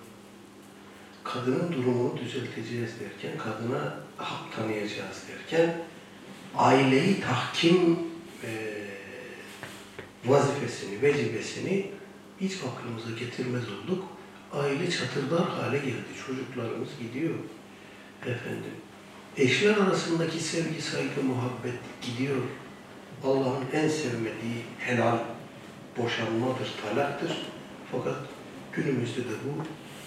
[1.24, 5.74] Kadının durumunu düzelteceğiz derken, kadına hak tanıyacağız derken,
[6.56, 7.98] aileyi tahkim
[8.44, 8.72] eee
[10.24, 11.86] vazifesini, vecibesini
[12.40, 14.04] hiç aklımıza getirmez olduk.
[14.52, 16.12] Aile çatırdar hale geldi.
[16.26, 17.34] Çocuklarımız gidiyor.
[18.22, 18.74] Efendim.
[19.36, 22.36] Eşler arasındaki sevgi, saygı, muhabbet gidiyor.
[23.24, 25.18] Allah'ın en sevmediği helal
[25.98, 27.46] boşanmadır, talaktır.
[27.92, 28.16] Fakat
[28.72, 29.64] günümüzde de bu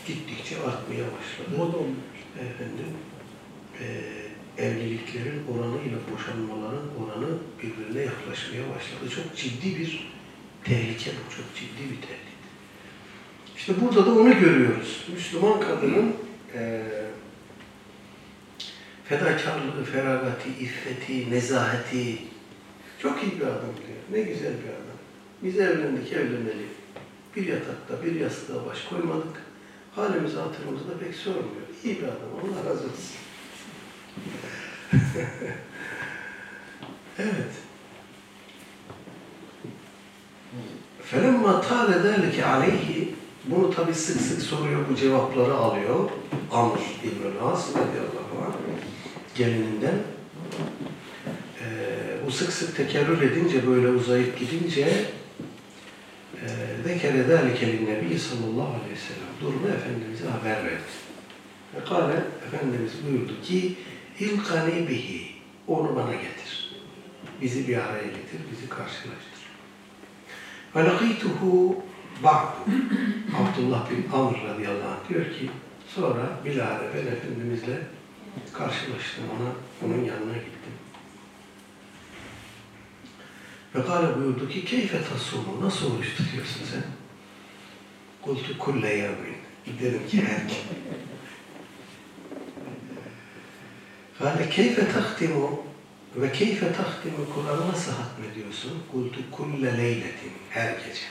[0.07, 1.97] gittikçe artmaya başladı Moda olmuş.
[2.39, 2.93] efendim
[3.81, 4.24] eee,
[4.57, 9.15] evliliklerin oranıyla boşanmaların oranı birbirine yaklaşmaya başladı.
[9.15, 10.11] Çok ciddi bir
[10.63, 12.35] tehlike bu, çok ciddi bir tehdit.
[13.57, 15.05] İşte burada da onu görüyoruz.
[15.13, 16.15] Müslüman kadının
[16.55, 16.81] eee
[19.05, 22.17] fedakarlığı, feragati, iffeti, nezaheti
[22.99, 23.99] çok iyi bir adam diyor.
[24.11, 24.97] Ne güzel bir adam.
[25.43, 26.65] Biz evlendik, evleneli.
[27.35, 29.41] Bir yatakta, bir yastığa baş koymadık.
[29.95, 31.65] Halimizi, hatırımızı da pek sormuyor.
[31.83, 33.24] İyi bir adam, Allah razı olsun.
[37.18, 37.52] evet.
[41.10, 43.08] فَلَمَّا طَالَ ذَٰلِكَ عَلَيْهِ
[43.44, 46.10] Bunu tabi sık sık soruyor, bu cevapları alıyor.
[46.52, 48.54] Amr İbn-i As radıyallahu anh
[49.36, 49.94] gelininden.
[51.60, 55.04] Ee, bu sık sık tekerrür edince, böyle uzayıp gidince
[56.86, 60.90] ذَكَرَ ذَٰلِكَ لِلنَّبِيِّ sallallahu aleyhi ve sellem durumu Efendimiz'e haber verdi.
[61.74, 63.76] Ve kâle, Efendimiz buyurdu ki
[64.19, 65.31] İlkani bihi,
[65.67, 66.75] onu bana getir.
[67.41, 69.45] Bizi bir araya getir, bizi karşılaştır.
[70.75, 71.83] Ve lakîtuhu
[72.23, 72.71] ba'du.
[73.37, 75.49] Abdullah bin Amr radıyallahu anh diyor ki,
[75.95, 77.81] sonra bilahare ben Efendimizle
[78.53, 79.51] karşılaştım, ona,
[79.85, 80.73] onun yanına gittim.
[83.75, 86.83] Ve kâle buyurdu ki, keyfe tasumu, nasıl oruç tutuyorsun sen?
[88.21, 89.35] Kultu kulle yevmin.
[89.81, 90.85] Dedim ki her gün.
[94.19, 95.63] Kâle keyfe tahtimu
[96.15, 98.83] ve keyfe tahtimu Kur'an'ı nasıl hatmediyorsun?
[98.91, 100.31] Kultu kulle leyletin.
[100.49, 101.01] Her gece.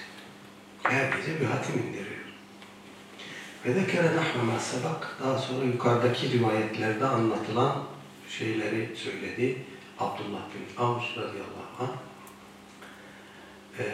[0.83, 2.25] Her gece bir hatim indiriyor.
[3.65, 5.17] Ve zekere nahve ma sabak.
[5.25, 7.85] Daha sonra yukarıdaki rivayetlerde anlatılan
[8.29, 9.57] şeyleri söyledi.
[9.99, 11.89] Abdullah bin Amr radıyallahu anh.
[13.79, 13.85] Ee,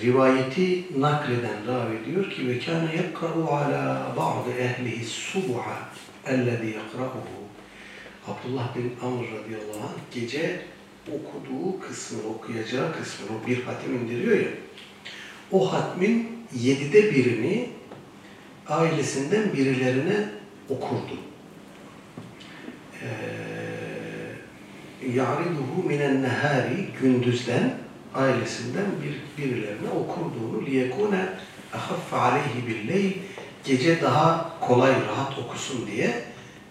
[0.00, 5.88] rivayeti nakleden ravi diyor ki ve kâne yekra'u ala ba'd ehlihi subha
[6.26, 7.39] ellezî yekra'uhu
[8.28, 10.60] Abdullah bin Amr radıyallahu anh gece
[11.08, 14.50] okuduğu kısmı, okuyacağı kısmını, o bir hatim indiriyor ya,
[15.52, 17.70] o hatmin yedide birini
[18.68, 20.28] ailesinden birilerine
[20.68, 21.18] okurdu.
[23.02, 23.06] Ee,
[25.14, 27.74] ya'riduhu minen nehari gündüzden
[28.14, 31.28] ailesinden bir, birilerine okurduğunu liyekune
[31.74, 33.12] ahaffe aleyhi billeyl
[33.64, 36.24] gece daha kolay rahat okusun diye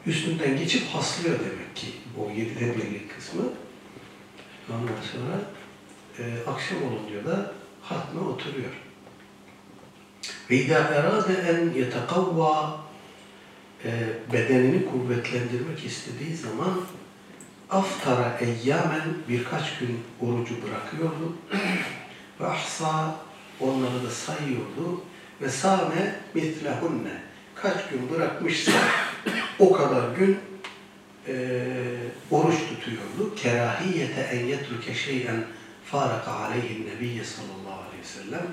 [0.06, 3.44] üstünden geçip haslıyor demek ki o yedide birlik kısmı.
[4.70, 5.42] Ondan sonra
[6.20, 8.72] e, akşam olunca da hatme oturuyor.
[10.50, 12.80] Ve idâ erâde en yetekavva
[13.86, 13.90] e,
[14.34, 16.82] bedenini kuvvetlendirmek istediği zaman
[17.70, 21.36] aftara eyyamen birkaç gün orucu bırakıyordu.
[22.40, 23.16] Ve ahsa
[23.60, 25.02] onları da sayıyordu.
[25.42, 27.22] Ve sâme mitlehunne
[27.56, 28.72] kaç gün bırakmışsa
[29.60, 30.40] o kadar gün
[31.28, 31.34] e,
[32.32, 33.36] oruç tutuyordu.
[33.36, 35.44] Kerahiyete en yetruke şeyen
[35.86, 38.48] faraka aleyhin nebiyye sallallahu aleyhi ve sellem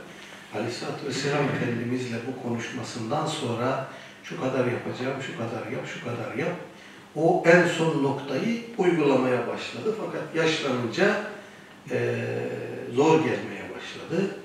[0.55, 3.89] Aleyhisselatü Vesselam Efendimizle bu konuşmasından sonra
[4.25, 6.57] şu kadar yapacağım, şu kadar yap, şu kadar yap.
[7.17, 9.95] O en son noktayı uygulamaya başladı.
[10.05, 11.21] Fakat yaşlanınca
[11.91, 11.99] eee,
[12.95, 14.37] zor gelmeye başladı.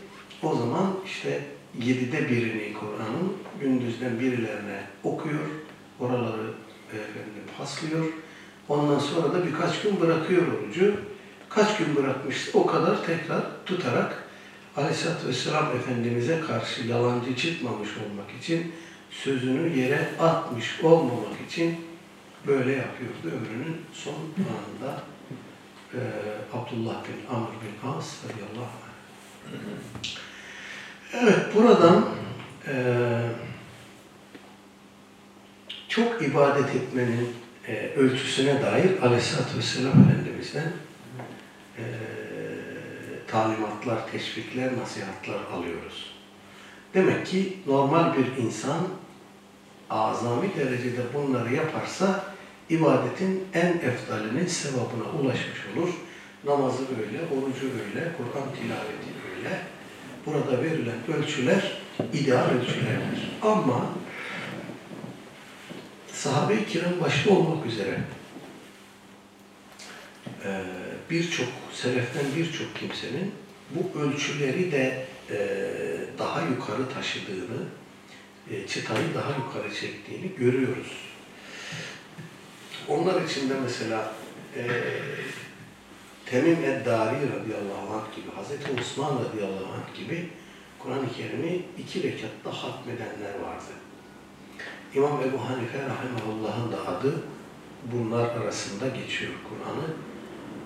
[0.43, 1.41] O zaman işte
[1.79, 5.39] yedide birini Kur'an'ın gündüzden birilerine okuyor.
[6.02, 6.52] Oraları
[6.90, 8.06] efendim paslıyor.
[8.70, 10.96] Ondan sonra da birkaç gün bırakıyor orucu.
[11.50, 14.24] Kaç gün bırakmışsa o kadar tekrar tutarak
[14.78, 18.74] Aleyhisselatü Vesselam Efendimiz'e karşı yalancı çıkmamış olmak için
[19.12, 21.76] sözünü yere atmış olmamak için
[22.48, 23.24] böyle yapıyordu.
[23.26, 25.02] Ömrünün son anında
[25.94, 26.00] eee
[26.54, 28.92] Abdullah bin Amr bin As radıyallahu anh.
[31.14, 32.06] Evet, buradan
[32.68, 33.22] eee,
[35.90, 37.30] çok ibadet etmenin
[37.67, 40.72] eee, ölçüsüne dair Aleyhisselatü Vesselam Efendimiz'den
[41.78, 41.84] eee,
[43.28, 46.12] talimatlar, teşvikler, nasihatler alıyoruz.
[46.94, 48.88] Demek ki normal bir insan
[49.89, 52.24] azami derecede bunları yaparsa
[52.70, 55.89] ibadetin en eftalinin sevabına ulaşmış olur.
[56.46, 59.58] Namazı öyle, orucu öyle, Kur'an tilaveti öyle.
[60.26, 61.78] Burada verilen ölçüler
[62.13, 63.32] ideal ölçülerdir.
[63.41, 63.86] Ama
[66.23, 67.99] sahabe-i kiram başta olmak üzere
[70.45, 70.62] eee,
[71.10, 73.31] birçok, seleften birçok kimsenin
[73.71, 75.38] bu ölçüleri de eee,
[76.19, 77.63] daha yukarı taşıdığını,
[78.51, 80.91] e, çıtayı daha yukarı çektiğini görüyoruz.
[82.88, 84.13] Onlar içinde mesela
[84.55, 84.63] e,
[86.25, 90.29] Temim Eddari radıyallahu anh gibi, Hazreti Osman radıyallahu anh gibi
[90.79, 93.81] Kur'an-ı Kerim'i iki rekatta hatmedenler vardı.
[94.95, 97.23] İmam Ebu Hanife rahimahullah'ın da adı
[97.93, 99.93] bunlar arasında geçiyor Kur'an'ı.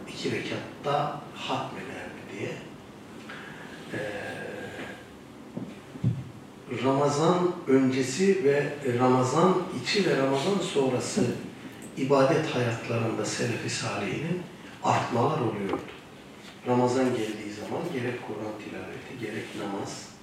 [0.09, 2.51] iki rekatta hatmederdi diye.
[3.93, 3.99] Ee,
[6.83, 11.25] Ramazan öncesi ve Ramazan içi ve Ramazan sonrası
[11.97, 14.43] ibadet hayatlarında Selefi Salihinin
[14.83, 15.83] artmalar oluyordu.
[16.67, 20.14] Ramazan geldiği zaman gerek Kur'an tilaveti, gerek namaz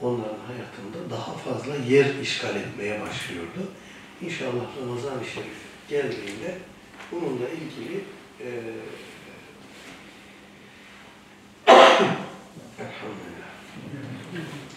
[0.00, 3.70] onların hayatında daha fazla yer işgal etmeye başlıyordu.
[4.22, 5.56] İnşallah Ramazan-ı Şerif
[5.88, 6.58] geldiğinde
[7.12, 8.04] bununla ilgili
[8.40, 8.46] eee
[12.78, 13.46] elhamdülillah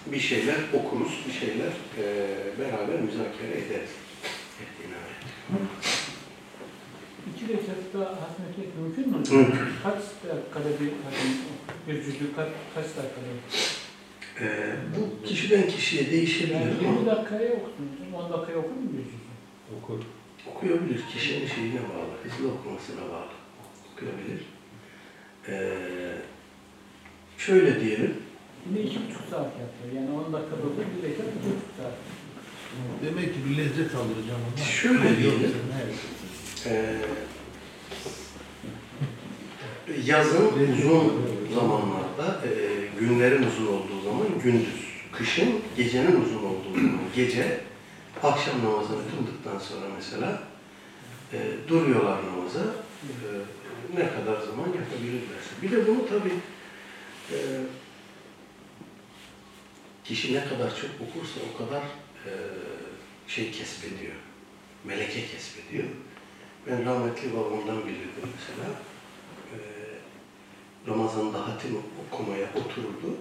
[0.05, 2.27] bir şeyler okuruz, bir şeyler eee,
[2.59, 3.89] beraber müzakere ederiz.
[7.35, 9.23] İki rekatta hatmetmek mümkün mü?
[9.83, 9.95] Kaç
[10.29, 10.91] dakikada bir
[11.87, 13.78] bir cüzü kaç, kaç dakikada?
[14.41, 14.47] Eee,
[14.97, 19.17] bu kişiden kişiye değişebilir Yani ama 20 dakikaya okusun, 10 dakikaya okur mu cüzü?
[19.77, 19.99] Okur.
[20.51, 21.01] okuyabilir.
[21.13, 23.33] Kişinin şeyine bağlı, hızlı okumasına bağlı.
[23.93, 24.39] Okuyabilir.
[25.47, 26.21] Eee,
[27.37, 28.13] şöyle diyelim,
[28.69, 29.87] Yine iki buçuk saat yapıyor.
[29.95, 31.93] Yani 10 dakikada okur, bir rekat iki buçuk saat.
[33.05, 34.65] Demek ki bir lezzet alacağım ama.
[34.65, 35.53] Şöyle diyelim.
[35.83, 35.95] Evet.
[36.65, 36.95] Eee,
[40.05, 41.13] yazın uzun
[41.55, 47.61] zamanlarda, eee, günlerin uzun olduğu zaman gündüz, kışın gecenin uzun olduğu zaman gece,
[48.23, 50.43] akşam namazını kıldıktan sonra mesela
[51.33, 52.59] eee, duruyorlar namaza,
[53.03, 53.39] eee,
[53.95, 55.51] ne kadar zaman yapabilirlerse.
[55.61, 56.33] Bir de bunu tabii
[57.31, 57.37] eee,
[60.03, 61.83] kişi ne kadar çok okursa o kadar
[62.25, 62.31] eee,
[63.27, 64.13] şey kesbediyor,
[64.83, 65.87] meleke kesbediyor.
[66.67, 68.69] Ben rahmetli babamdan bilirdim mesela.
[70.87, 71.77] Ramazan'da hatim
[72.11, 73.15] okumaya otururdu.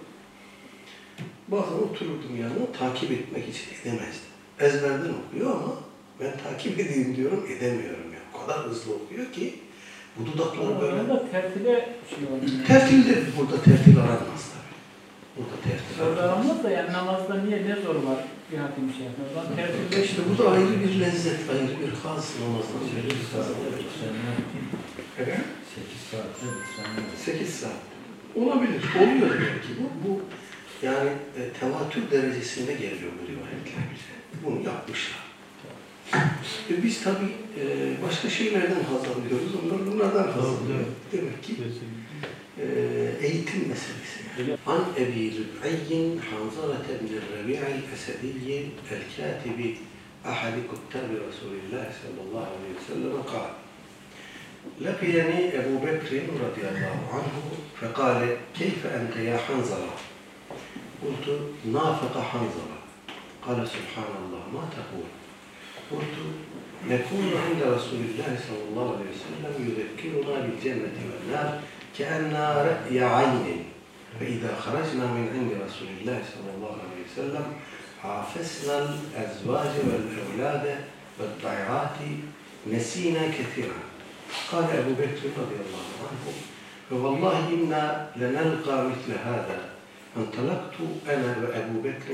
[1.47, 4.29] Bazen otururdum yanına takip etmek için edemezdim.
[4.59, 5.73] Ezberden okuyor ama
[6.19, 8.19] ben takip edeyim diyorum edemiyorum ya.
[8.35, 9.53] O kadar hızlı okuyor ki
[10.17, 11.01] bu dudakları böyle.
[11.01, 12.65] Orada tertile şey oluyor.
[12.67, 14.75] Tertil de burada tertil aranmaz tabii.
[15.37, 16.45] Burada tertil Orada aranmaz.
[16.45, 18.17] aranmaz da yani namazda niye ne zor var
[18.51, 22.81] bir hatim şey zaman tertilde İşte bu da ayrı bir lezzet, ayrı bir haz namazdan
[22.95, 23.47] ayrı bir haz.
[25.19, 25.39] Evet.
[25.75, 27.71] 8 saatte bitsen 8 saat.
[28.35, 28.83] Olabilir.
[28.99, 30.07] Oluyor belki bu.
[30.07, 30.21] Bu
[30.85, 34.43] yani e, tevatür derecesinde geliyor bu rivayetler bize.
[34.45, 35.19] Bunu yapmışlar.
[36.69, 37.63] E, biz tabii e,
[38.07, 39.51] başka şeylerden haz alıyoruz.
[39.65, 40.79] Onlar bunlardan haz alıyor.
[41.11, 41.67] Demek ki e,
[43.20, 44.20] eğitim meselesi.
[44.38, 44.56] Yani.
[44.66, 49.76] An Ebi Rüb'ayyin Hanzalete bin Rabi'al Esediyyi El-Katibi
[50.24, 53.50] Ahadi Kuttabi Resulillah sallallahu aleyhi ve sellem kal.
[54.80, 56.10] لقيني أبو بكر
[56.44, 57.36] رضي الله عنه
[57.80, 59.92] فقال كيف أنت يا حنظلة
[61.02, 61.26] قلت
[61.72, 62.78] نافق حنظلة
[63.46, 65.08] قال سبحان الله ما تقول
[65.90, 66.16] قلت
[66.90, 71.60] نكون عند رسول الله صلى الله عليه وسلم يذكرنا بالجنة والنار
[71.97, 73.65] كأن رأي عين.
[74.19, 77.45] فإذا خرجنا من عند رسول الله صلى الله عليه وسلم
[78.03, 80.65] عافسنا الأزواج والأولاد
[81.19, 81.97] والضيعات
[82.67, 83.79] نسينا كثيرا.
[84.51, 86.25] قال أبو بكر رضي الله عنه
[86.89, 89.59] فوالله إنا لنلقى مثل هذا.
[90.15, 90.75] فانطلقت
[91.09, 92.09] أنا وأبو بكر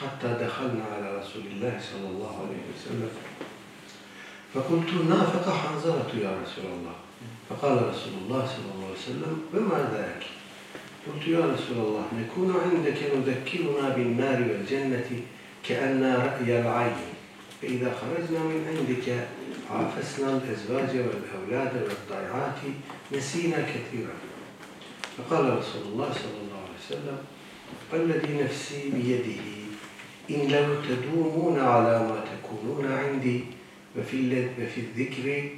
[0.00, 3.10] حتى دخلنا على رسول الله صلى الله عليه وسلم.
[4.54, 6.96] فقلت نافق حنظلة يا رسول الله.
[7.50, 10.22] فقال رسول الله صلى الله عليه وسلم وما ذاك
[11.06, 15.10] قلت يا رسول الله نكون عندك نذكرنا بالنار والجنة
[15.68, 17.10] كأن رأي العين.
[17.62, 19.28] فإذا خرجنا من عندك
[19.70, 22.60] عافسنا الأزواج والأولاد والضيعات
[23.12, 24.16] نسينا كثيرا.
[25.16, 27.18] فقال رسول الله صلى الله عليه وسلم
[27.92, 29.42] والذي نفسي بيده
[30.30, 33.44] إن لو تدومون على ما تكونون عندي
[33.98, 35.48] وفي وفي الذكر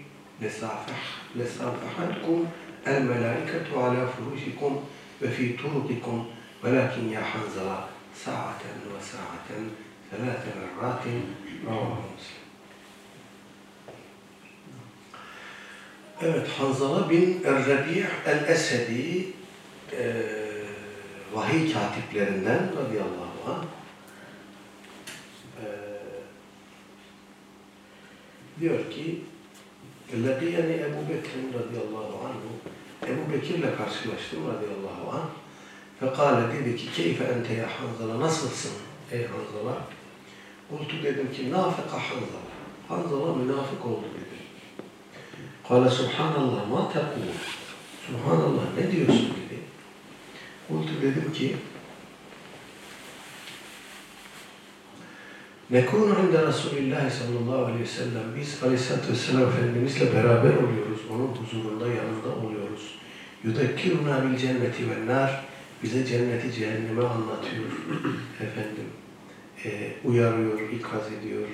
[0.43, 1.03] لصافح
[1.37, 2.45] لصافحتكم
[2.87, 4.85] الملائكة على فروشكم
[5.23, 6.27] وفي طرقكم.
[6.65, 7.89] ولكن يا حنظلة
[8.25, 8.61] ساعة
[8.97, 9.49] وساعة
[10.11, 11.05] ثلاث مرات
[11.67, 12.47] رواه مسلم.
[16.23, 19.27] Evet, Hanzala bin Er-Rabi' el-Esedi
[19.93, 20.67] eee
[21.35, 23.65] vahiy katiplerinden radıyallahu anh
[28.61, 29.21] diyor ki
[30.13, 32.51] Lekiyeni Ebu Bekir'in radıyallahu anhu
[33.07, 35.29] Ebu Bekir'le karşılaştım radıyallahu anh.
[36.01, 38.73] Fekale dedi ki keyfe ente ya Hanzala nasılsın
[39.13, 39.77] ey Hanzala?
[40.71, 42.47] Kultu dedim ki nafika Hanzala.
[42.89, 44.37] Hanzala münafık oldu dedi.
[45.69, 47.23] Kale subhanallah ma tekul
[48.07, 49.17] Subhanallah ne diyorsun?
[49.17, 49.61] dedi.
[50.69, 51.57] Kultu dedim ki
[55.71, 61.01] Nekunu inde Resulillah sallallahu aleyhi ve sellem biz aleyhissalatü vesselam Efendimizle beraber oluyoruz.
[61.15, 62.95] Onun huzurunda yanında oluyoruz.
[63.45, 65.45] Yudekkiruna bil cenneti ve nar
[65.83, 67.71] bize cenneti cehennemi anlatıyor.
[68.41, 68.89] Efendim
[69.65, 71.49] e, uyarıyor, ikaz ediyor.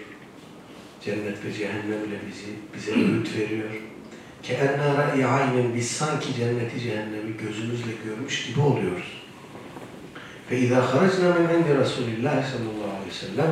[1.05, 3.71] Cennet ve cehennemle bizi bize öğüt veriyor.
[4.43, 9.23] Ki enna ra'yi aynen biz sanki cenneti cehennemi gözümüzle görmüş gibi oluyoruz.
[10.51, 13.51] Ve izâ haracna min indi Resulillah sallallahu aleyhi ve sellem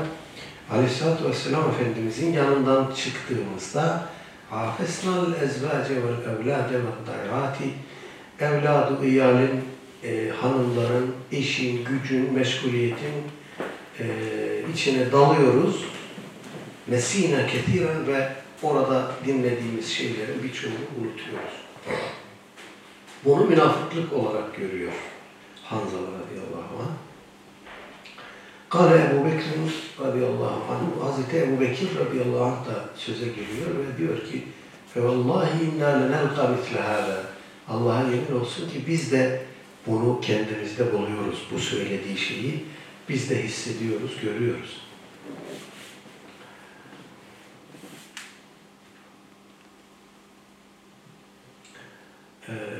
[0.72, 4.08] Aleyhisselatü Vesselam Efendimizin yanından çıktığımızda
[4.50, 7.64] Hafesnal ezvace vel evlade ve dairati
[8.40, 9.64] evladı iyalin,
[10.04, 13.14] e, hanımların, işin, gücün, meşguliyetin
[14.00, 14.06] e,
[14.74, 15.84] içine dalıyoruz.
[16.88, 18.28] Nesine ketiren ve
[18.62, 21.54] orada dinlediğimiz şeylerin birçoğunu unutuyoruz.
[23.24, 24.92] Bunu münafıklık olarak görüyor
[25.64, 27.09] Hanzala radıyallahu anh.
[28.69, 34.17] Kale Ebu Bekir radıyallahu anh, Hazreti Ebu Bekir radıyallahu anh da söze geliyor ve diyor
[34.31, 34.43] ki
[34.95, 37.17] فَوَاللّٰهِ اِنَّا لَنَلْقَى مِثْلَ هَذَا
[37.67, 39.41] Allah'a yemin olsun ki biz de
[39.87, 42.65] bunu kendimizde buluyoruz, bu söylediği şeyi.
[43.09, 44.81] Biz de hissediyoruz, görüyoruz.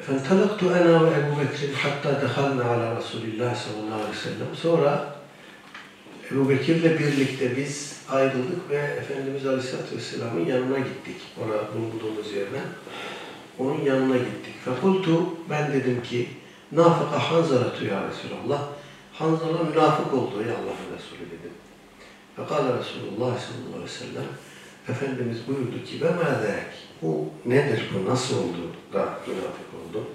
[0.06, 4.56] فانطلقت أنا وأبو بكر حتى دخلنا على رسول الله صلى الله عليه وسلم.
[4.56, 5.16] Sonra
[6.33, 11.17] Ebu Bekir'le birlikte biz ayrıldık ve Efendimiz Aleyhisselatü Vesselam'ın yanına gittik.
[11.43, 12.67] Ona bulunduğumuz yerden.
[13.59, 14.55] Onun yanına gittik.
[14.65, 16.29] Fekultu ben dedim ki
[16.73, 18.63] Nafıka Hanzalatu ya Resulallah.
[19.13, 21.53] Hanzala münafık oldu ya Allah'ın Resulü dedim.
[22.37, 24.29] Fekala Resulullah sallallahu aleyhi ve sellem
[24.89, 26.71] Efendimiz buyurdu ki ve mâzâk
[27.03, 30.07] bu nedir bu nasıl oldu da münafık oldu?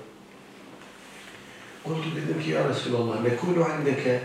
[1.83, 4.21] Kultu dedim ki ya Resulallah nekulu indeke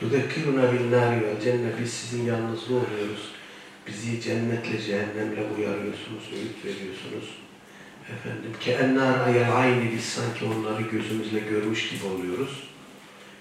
[0.00, 1.80] Tudekkiruna bin nari vel cennet.
[1.80, 3.32] Biz sizin yanınızda oluyoruz.
[3.86, 7.38] Bizi cennetle, cehennemle uyarıyorsunuz, öğüt veriyorsunuz.
[8.12, 12.62] Efendim, ke ennar ayel ayni biz sanki onları gözümüzle görmüş gibi oluyoruz.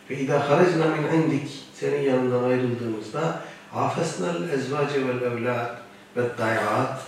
[0.10, 3.43] Ve idâ haracna min indik senin yanından ayrıldığımızda
[3.76, 5.78] afesnel ezvace vel evlad
[6.18, 7.01] ve dayat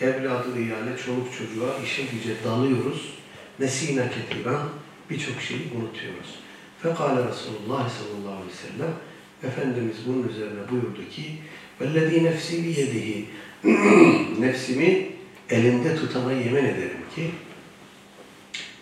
[0.00, 3.14] evladı iyale, çoluk çocuğa, işe güce dalıyoruz.
[3.58, 4.60] Nesine ketiben
[5.10, 6.47] birçok şeyi unutuyoruz.
[6.82, 8.94] Fekale Resulullah sallallahu aleyhi ve sellem
[9.42, 11.22] Efendimiz bunun üzerine buyurdu ki
[11.80, 13.24] vellezî nefsi biyedihi
[14.40, 15.06] nefsimi
[15.50, 17.30] elimde tutana yemin ederim ki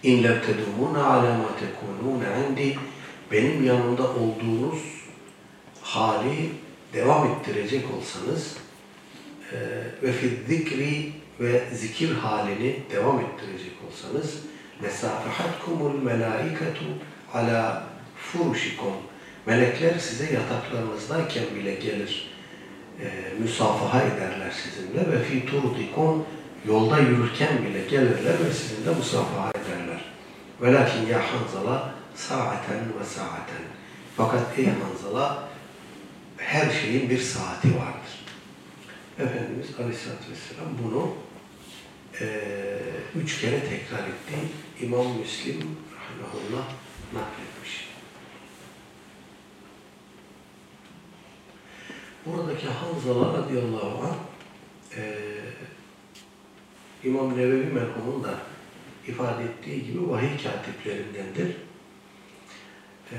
[0.03, 2.27] in lem tedumuna ala ma tekununa
[3.33, 4.79] benim yanımda olduğunuz
[5.83, 6.51] hali
[6.93, 8.57] devam ettirecek olsanız
[9.53, 9.57] e,
[10.03, 14.43] ve fi ve zikir halini devam ettirecek olsanız
[14.83, 16.85] lesafahatkumul melaiketu
[17.37, 18.93] ala furuşikum
[19.47, 22.31] melekler size yataklarınızdayken bile gelir
[23.01, 23.07] e,
[23.43, 26.27] müsafaha ederler sizinle ve fi turdikum
[26.67, 30.05] yolda yürürken bile gelirler ve sizinle musafaha ederler.
[30.63, 33.63] Velakin ya Hanzala saaten ve saaten.
[34.17, 35.49] Fakat ey Hanzala
[36.37, 38.17] her şeyin bir saati vardır.
[39.19, 41.15] Efendimiz Aleyhisselatü Vesselam bunu
[42.21, 42.79] eee,
[43.23, 44.35] üç kere tekrar etti.
[44.81, 45.57] İmam Müslim
[45.97, 46.67] rahimahullah
[47.15, 47.89] nakletmiş.
[52.27, 54.17] Buradaki Hanzala radıyallahu anh
[54.97, 55.27] eee
[57.05, 58.35] İmam Nevevi merhumun da
[59.07, 61.57] ifade ettiği gibi vahiy katiplerindendir.
[63.13, 63.19] Eee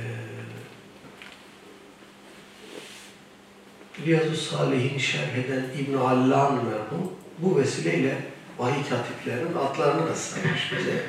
[4.06, 8.18] Riyazu Salih'in şerh eden İbn Allan merhum bu vesileyle
[8.58, 11.04] vahiy katiplerinin adlarını da saymış bize.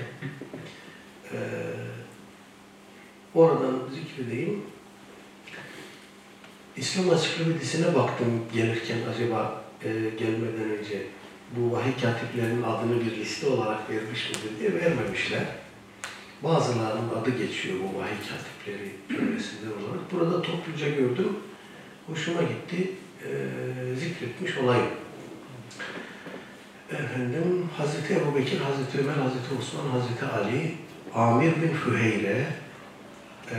[1.33, 1.37] Ee,
[3.35, 4.63] oradan zikredeyim.
[6.77, 11.07] İslam Ansiklopedisine baktım gelirken acaba e, gelmeden önce
[11.57, 15.43] bu vahiy katiplerinin adını bir liste olarak vermiş midir diye vermemişler.
[16.45, 20.13] Bazılarının adı geçiyor bu vahiy katipleri cümlesinden olarak.
[20.13, 21.37] Burada topluca gördüm
[22.09, 22.93] hoşuma gitti,
[23.25, 24.87] eee, zikretmiş olayım.
[26.91, 30.75] Efendim, Hazreti Ebu Bekir, Hazreti Ömer, Hazreti Osman, Hazreti Ali,
[31.15, 32.47] Amir bin Füheyre,
[33.53, 33.59] eee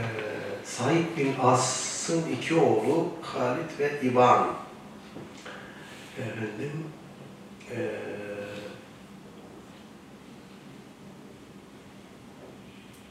[0.64, 4.46] Said bin As'ın iki oğlu Halid ve İban.
[6.18, 6.84] Efendim,
[7.70, 7.90] eee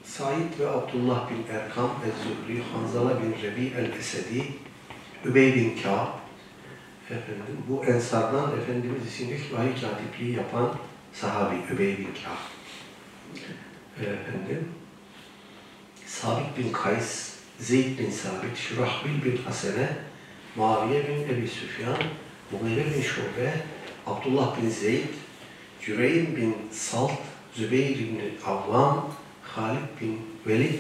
[0.04, 4.44] Said ve Abdullah bin Erkam el-Zühri, Hanzala bin Rebi el-Esedi,
[5.26, 6.08] Übey bin Kâb,
[7.06, 10.76] efendim, bu Ensardan Efendimiz ilk vahiy katipliği yapan
[11.14, 12.42] sahabi Übey bin Kâb.
[14.02, 14.72] Efendim,
[16.10, 19.90] Sabit bin Kays, Zeyd bin Sabit, Şurahbil bin Hasene,
[20.56, 21.98] Muaviye bin Ebi Süfyan,
[22.52, 23.54] Mughire bin Şube,
[24.08, 25.06] Abdullah bin Zeyd,
[25.82, 27.12] Cüreyn bin Salt,
[27.54, 29.12] Zübeyir bin Avvam,
[29.44, 30.80] Halid bin Velid,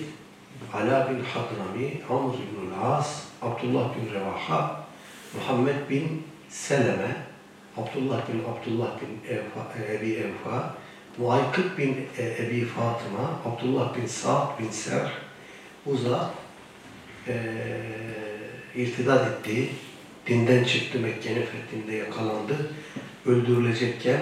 [0.73, 4.85] Ala bin Hadrami, Amr bin As, Abdullah bin Revaha,
[5.35, 7.15] Muhammed bin Seleme,
[7.77, 10.75] Abdullah bin Abdullah bin Evfa, Ebi Evfa,
[11.17, 15.11] Muaykıt bin e, Ebi Fatıma, Abdullah bin Sa'd bin Serh,
[15.85, 16.31] bu zat
[17.27, 17.55] e,
[18.75, 19.69] irtidat etti,
[20.27, 22.71] dinden çıktı, Mekke'nin fethinde yakalandı,
[23.25, 24.21] öldürülecekken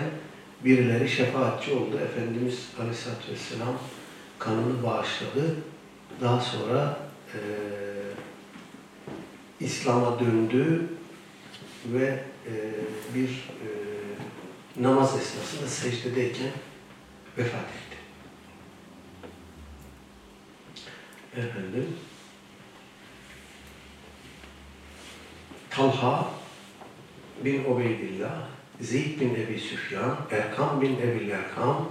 [0.66, 2.00] birileri şefaatçi oldu.
[2.00, 3.78] Efendimiz Aleyhisselatü Vesselam
[4.40, 5.56] kanını bağışladı.
[6.22, 7.00] Daha sonra
[7.34, 7.40] e,
[9.60, 10.90] İslam'a döndü
[11.86, 12.54] ve e,
[13.16, 13.68] bir e,
[14.84, 16.52] namaz esnasında secdedeyken
[17.38, 17.98] vefat etti.
[21.38, 21.96] Efendim,
[25.70, 26.28] Talha
[27.44, 28.50] bin Ubeydillah,
[28.82, 31.86] Zeyd bin Ebi Süfyan, Erkam bin Ebil Erkam,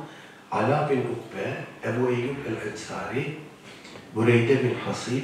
[0.50, 3.38] Ala bin Ukbe, Ebu Eyyub el-Ensari,
[4.14, 5.22] Bureyde bin Hasib,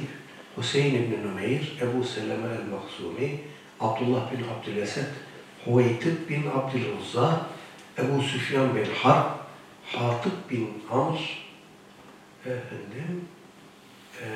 [0.57, 3.39] Hüseyin bin Nümeyr, Ebu Seleme el-Maksumi,
[3.79, 5.09] Abdullah bin Abdülesed,
[5.65, 7.45] Huveytib bin Abdüluzza,
[7.97, 9.42] Ebu Süfyan bin Harb,
[9.91, 11.43] Hatib bin Amr,
[12.45, 13.25] efendim,
[14.21, 14.27] eee,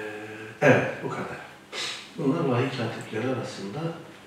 [0.62, 1.48] evet bu kadar.
[2.18, 3.80] Bunlar vahiy katipleri arasında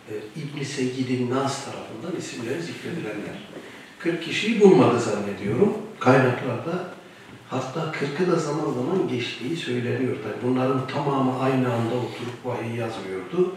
[0.08, 3.36] e, İbn-i Seyyid-i Nas tarafından isimleri zikredilenler.
[3.98, 5.72] 40 kişiyi bulmadı zannediyorum.
[6.00, 6.94] Kaynaklarda
[7.48, 10.16] hatta 40'ı da zaman zaman geçtiği söyleniyor.
[10.22, 13.54] Tabii bunların tamamı aynı anda oturup vahiy yazmıyordu.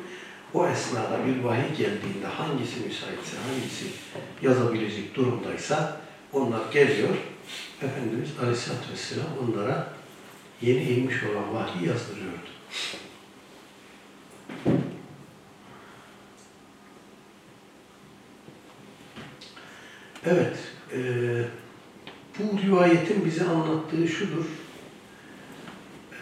[0.54, 3.86] O esnada bir vahiy geldiğinde hangisi müsaitse, hangisi
[4.42, 6.02] yazabilecek durumdaysa
[6.34, 7.10] onlar geliyor.
[7.82, 9.94] Efendimiz Aleyhisselatü Vesselam onlara
[10.62, 12.54] yeni inmiş olan vahiy yazdırıyordu.
[20.26, 20.58] Evet,
[20.94, 21.00] e,
[22.40, 24.46] bu rivayetin bize anlattığı şudur.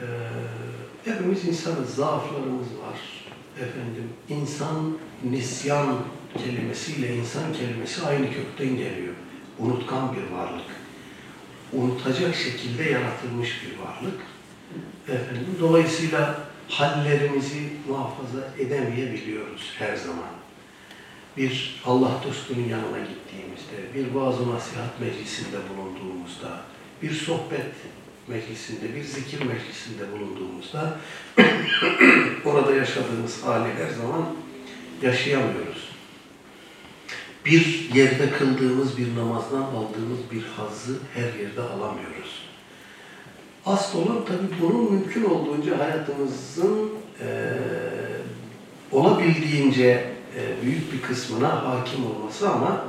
[0.01, 0.05] E,
[1.05, 2.99] hepimiz insanız, zaaflarımız var.
[3.55, 4.97] Efendim, insan
[5.31, 5.95] nisyan
[6.37, 9.13] kelimesiyle insan kelimesi aynı kökten geliyor.
[9.59, 10.80] Unutkan bir varlık.
[11.73, 14.21] Unutacak şekilde yaratılmış bir varlık.
[15.07, 20.41] Efendim, dolayısıyla hallerimizi muhafaza edemeyebiliyoruz her zaman
[21.37, 26.61] bir Allah dostunun yanına gittiğimizde, bir vaaz nasihat meclisinde bulunduğumuzda,
[27.01, 27.65] bir sohbet
[28.27, 30.97] meclisinde, bir zikir meclisinde bulunduğumuzda
[32.45, 34.25] orada yaşadığımız hali her zaman
[35.01, 35.90] yaşayamıyoruz.
[37.45, 42.41] Bir yerde kıldığımız bir namazdan aldığımız bir hazzı her yerde alamıyoruz.
[43.65, 46.89] Asıl olan tabii bunun mümkün olduğunca hayatımızın
[47.19, 47.27] eee
[48.91, 50.05] olabildiğince
[50.37, 52.85] e, büyük bir kısmına hakim olması ama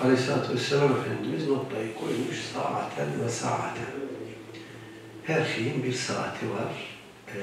[0.00, 3.94] Aleyhisselatü Vesselam Efendimiz noktayı koymuş saaten ve saaten.
[5.24, 6.98] Her şeyin bir saati var.
[7.28, 7.40] Ee,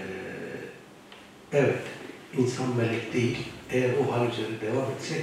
[1.54, 1.82] evet,
[2.38, 3.38] insan melek değil.
[3.70, 5.22] Eğer o hal üzere devam etsek,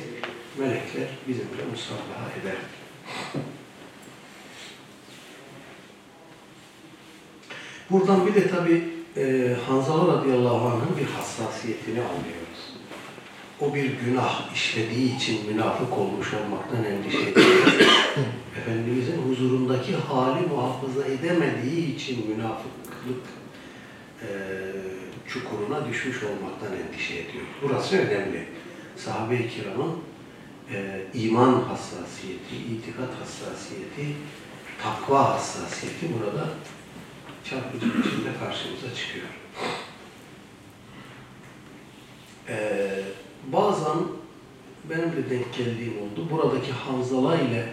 [0.59, 2.57] melekler bizimle musabaha eder.
[7.91, 8.85] Buradan bir de tabi
[9.17, 12.75] e, Hanzala radıyallahu anh'ın bir hassasiyetini anlıyoruz.
[13.61, 17.47] O bir günah işlediği için münafık olmuş olmaktan endişe ediyor.
[18.59, 23.25] Efendimizin huzurundaki hali muhafaza edemediği için münafıklık
[24.23, 24.29] e,
[25.29, 27.45] çukuruna düşmüş olmaktan endişe ediyor.
[27.63, 28.45] Burası önemli.
[28.97, 29.93] Sahabe-i kiramın
[30.73, 34.17] e, iman hassasiyeti, itikat hassasiyeti,
[34.83, 36.49] takva hassasiyeti burada
[37.45, 39.27] çarpıcı biçimde karşımıza çıkıyor.
[42.49, 43.03] Ee,
[43.53, 43.97] bazen
[44.91, 46.31] benim de denk geldiğim oldu.
[46.31, 47.69] Buradaki Hanzala ile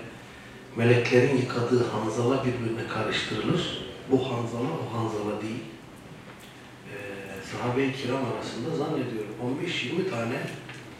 [0.76, 3.86] meleklerin yıkadığı Hanzala birbirine karıştırılır.
[4.12, 5.64] Bu Hanzala o Hanzala değil.
[6.89, 6.98] Ee,
[7.52, 9.36] sahabe-i kiram arasında zannediyorum
[9.66, 10.41] 15-20 tane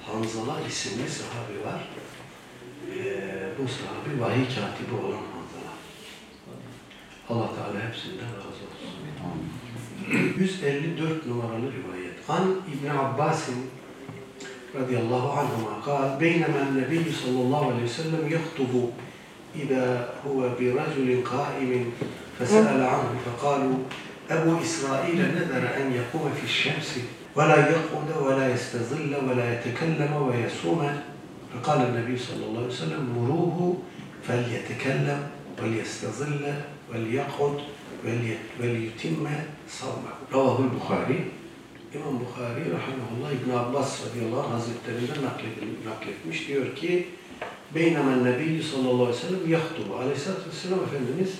[0.07, 1.81] Hanzala isimli sahabi var.
[2.91, 5.73] Ee, bu sahabi vahiy katibi olan Hanzala.
[7.31, 8.91] Allah Teala hepsinden razı olsun.
[10.39, 12.15] 154 numaralı rivayet.
[12.29, 13.71] An İbn Abbas'in
[14.75, 18.73] radıyallahu anhuma قال بينما النبي صلى الله عليه وسلم يخطب
[19.63, 19.87] إذا
[20.27, 21.71] هو برجل قائم
[22.39, 23.77] فسأل عنه فقالوا
[24.31, 26.91] أبو إسرائيل نذر أن يقوم في الشمس
[27.37, 30.81] ولا يقعد ولا يستظل ولا يتكلم ويصوم
[31.55, 33.77] فقال النبي صلى الله عليه وسلم مروه
[34.27, 35.21] فليتكلم
[35.63, 36.43] وليستظل
[36.91, 37.57] وليقعد
[38.05, 39.27] ولي- وليتم
[39.81, 40.13] صومه.
[40.33, 41.21] رواه البخاري.
[41.95, 46.49] İmam Bukhari rahimahullah İbn Abbas radıyallahu anh hazretlerinden nakledil- nakletmiş.
[46.49, 47.09] Diyor ki
[47.75, 49.97] Beynemen Nebiyyü sallallahu aleyhi ve sellem yahtubu.
[49.97, 51.31] Aleyhisselatü vesselam Efendimiz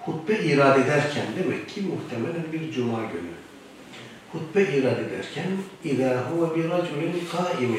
[0.00, 3.32] hutbe irad ederken demek ki muhtemelen bir cuma günü.
[4.34, 5.46] Hutbe irad ederken
[5.84, 7.76] اِذَا هُوَ بِرَجُلٍ قَائِمٍ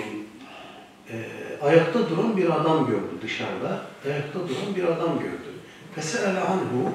[1.10, 1.16] Ee,
[1.62, 3.82] ayakta duran bir adam gördü dışarıda.
[4.06, 5.52] Ayakta duran bir adam gördü.
[5.98, 6.90] فَسَأَلَ عَنْهُ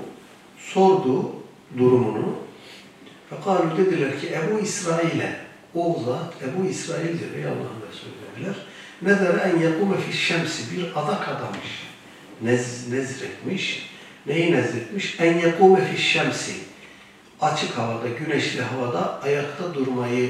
[0.59, 1.33] Sordu
[1.79, 2.37] durumunu.
[3.31, 5.37] Fekalu dediler ki Ebu İsrail'e
[5.75, 8.55] o zat Ebu İsrail'dir ey Allah'ın Resulü dediler.
[9.03, 11.87] Nezere en yakume fi şemsi bir adak adamış.
[12.43, 13.91] Nez, nezretmiş.
[14.27, 15.21] Neyi nezretmiş?
[15.21, 16.53] En yakume fi şemsi.
[17.42, 20.30] Açık havada, güneşli havada ayakta durmayı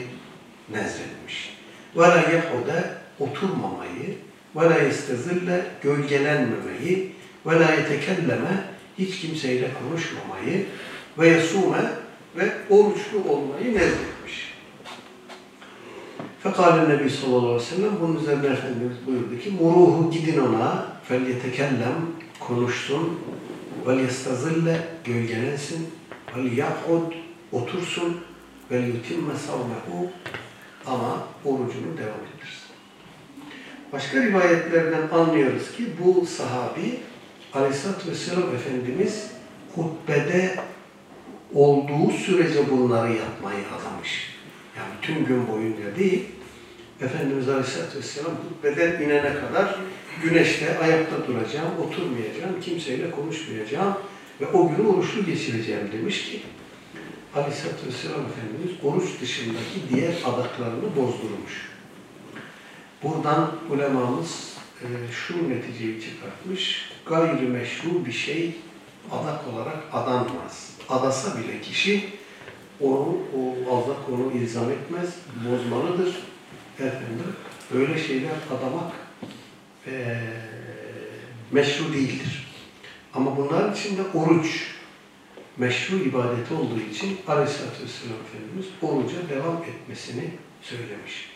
[0.70, 1.58] nezretmiş.
[1.96, 2.84] Ve la yehude
[3.20, 4.18] oturmamayı
[4.56, 7.12] ve la yestezille gölgelenmemeyi
[7.46, 8.64] ve la yetekelleme
[8.98, 10.66] hiç kimseyle konuşmamayı
[11.20, 11.92] ve yasume
[12.38, 14.54] ve oruçlu olmayı nezretmiş.
[16.44, 21.28] Fekale Nebi sallallahu aleyhi ve sellem bunun üzerine Efendimiz buyurdu ki Muruhu gidin ona fel
[21.28, 21.96] yetekellem
[22.40, 23.20] konuşsun
[23.88, 25.90] vel yestazille gölgelensin
[26.36, 27.14] vel yakud
[27.52, 28.22] otursun
[28.72, 30.12] vel yutimme savmehu
[30.86, 32.72] ama orucunu devam ettirsin.
[33.94, 37.00] Başka rivayetlerden anlıyoruz ki bu sahabi
[37.54, 39.32] Aleyhisselatü Vesselam Efendimiz
[39.76, 40.56] hutbede
[41.54, 44.38] olduğu sürece bunları yapmayı adamış.
[44.78, 46.26] Yani tüm gün boyunca değil,
[47.02, 49.76] Efendimiz Aleyhisselatü Vesselam hutbeden inene kadar
[50.24, 53.94] güneşte ayakta duracağım, oturmayacağım, kimseyle konuşmayacağım
[54.42, 56.42] ve o günü oruçlu geçireceğim demiş ki
[57.36, 61.72] Aleyhisselatü Vesselam Efendimiz oruç dışındaki diğer adaklarını bozdurmuş.
[63.04, 66.92] Buradan ulemamız e, şu neticeyi çıkartmış.
[67.06, 68.56] Gayri meşru bir şey
[69.12, 70.72] adak olarak adanmaz.
[70.90, 72.10] Adasa bile kişi
[72.80, 75.16] onu, o adak onu ilzam etmez,
[75.50, 76.16] bozmalıdır.
[76.80, 77.36] Efendim,
[77.74, 78.92] böyle şeyler adamak
[79.88, 80.20] e,
[81.52, 82.51] meşru değildir.
[83.14, 84.76] Ama bunların içinde oruç
[85.58, 90.30] meşru ibadeti olduğu için Aleyhisselatü Vesselam Efendimiz oruca devam etmesini
[90.62, 91.32] söylemiş.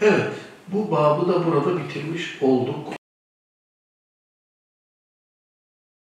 [0.00, 0.32] Evet,
[0.68, 2.99] bu babı da burada bitirmiş olduk.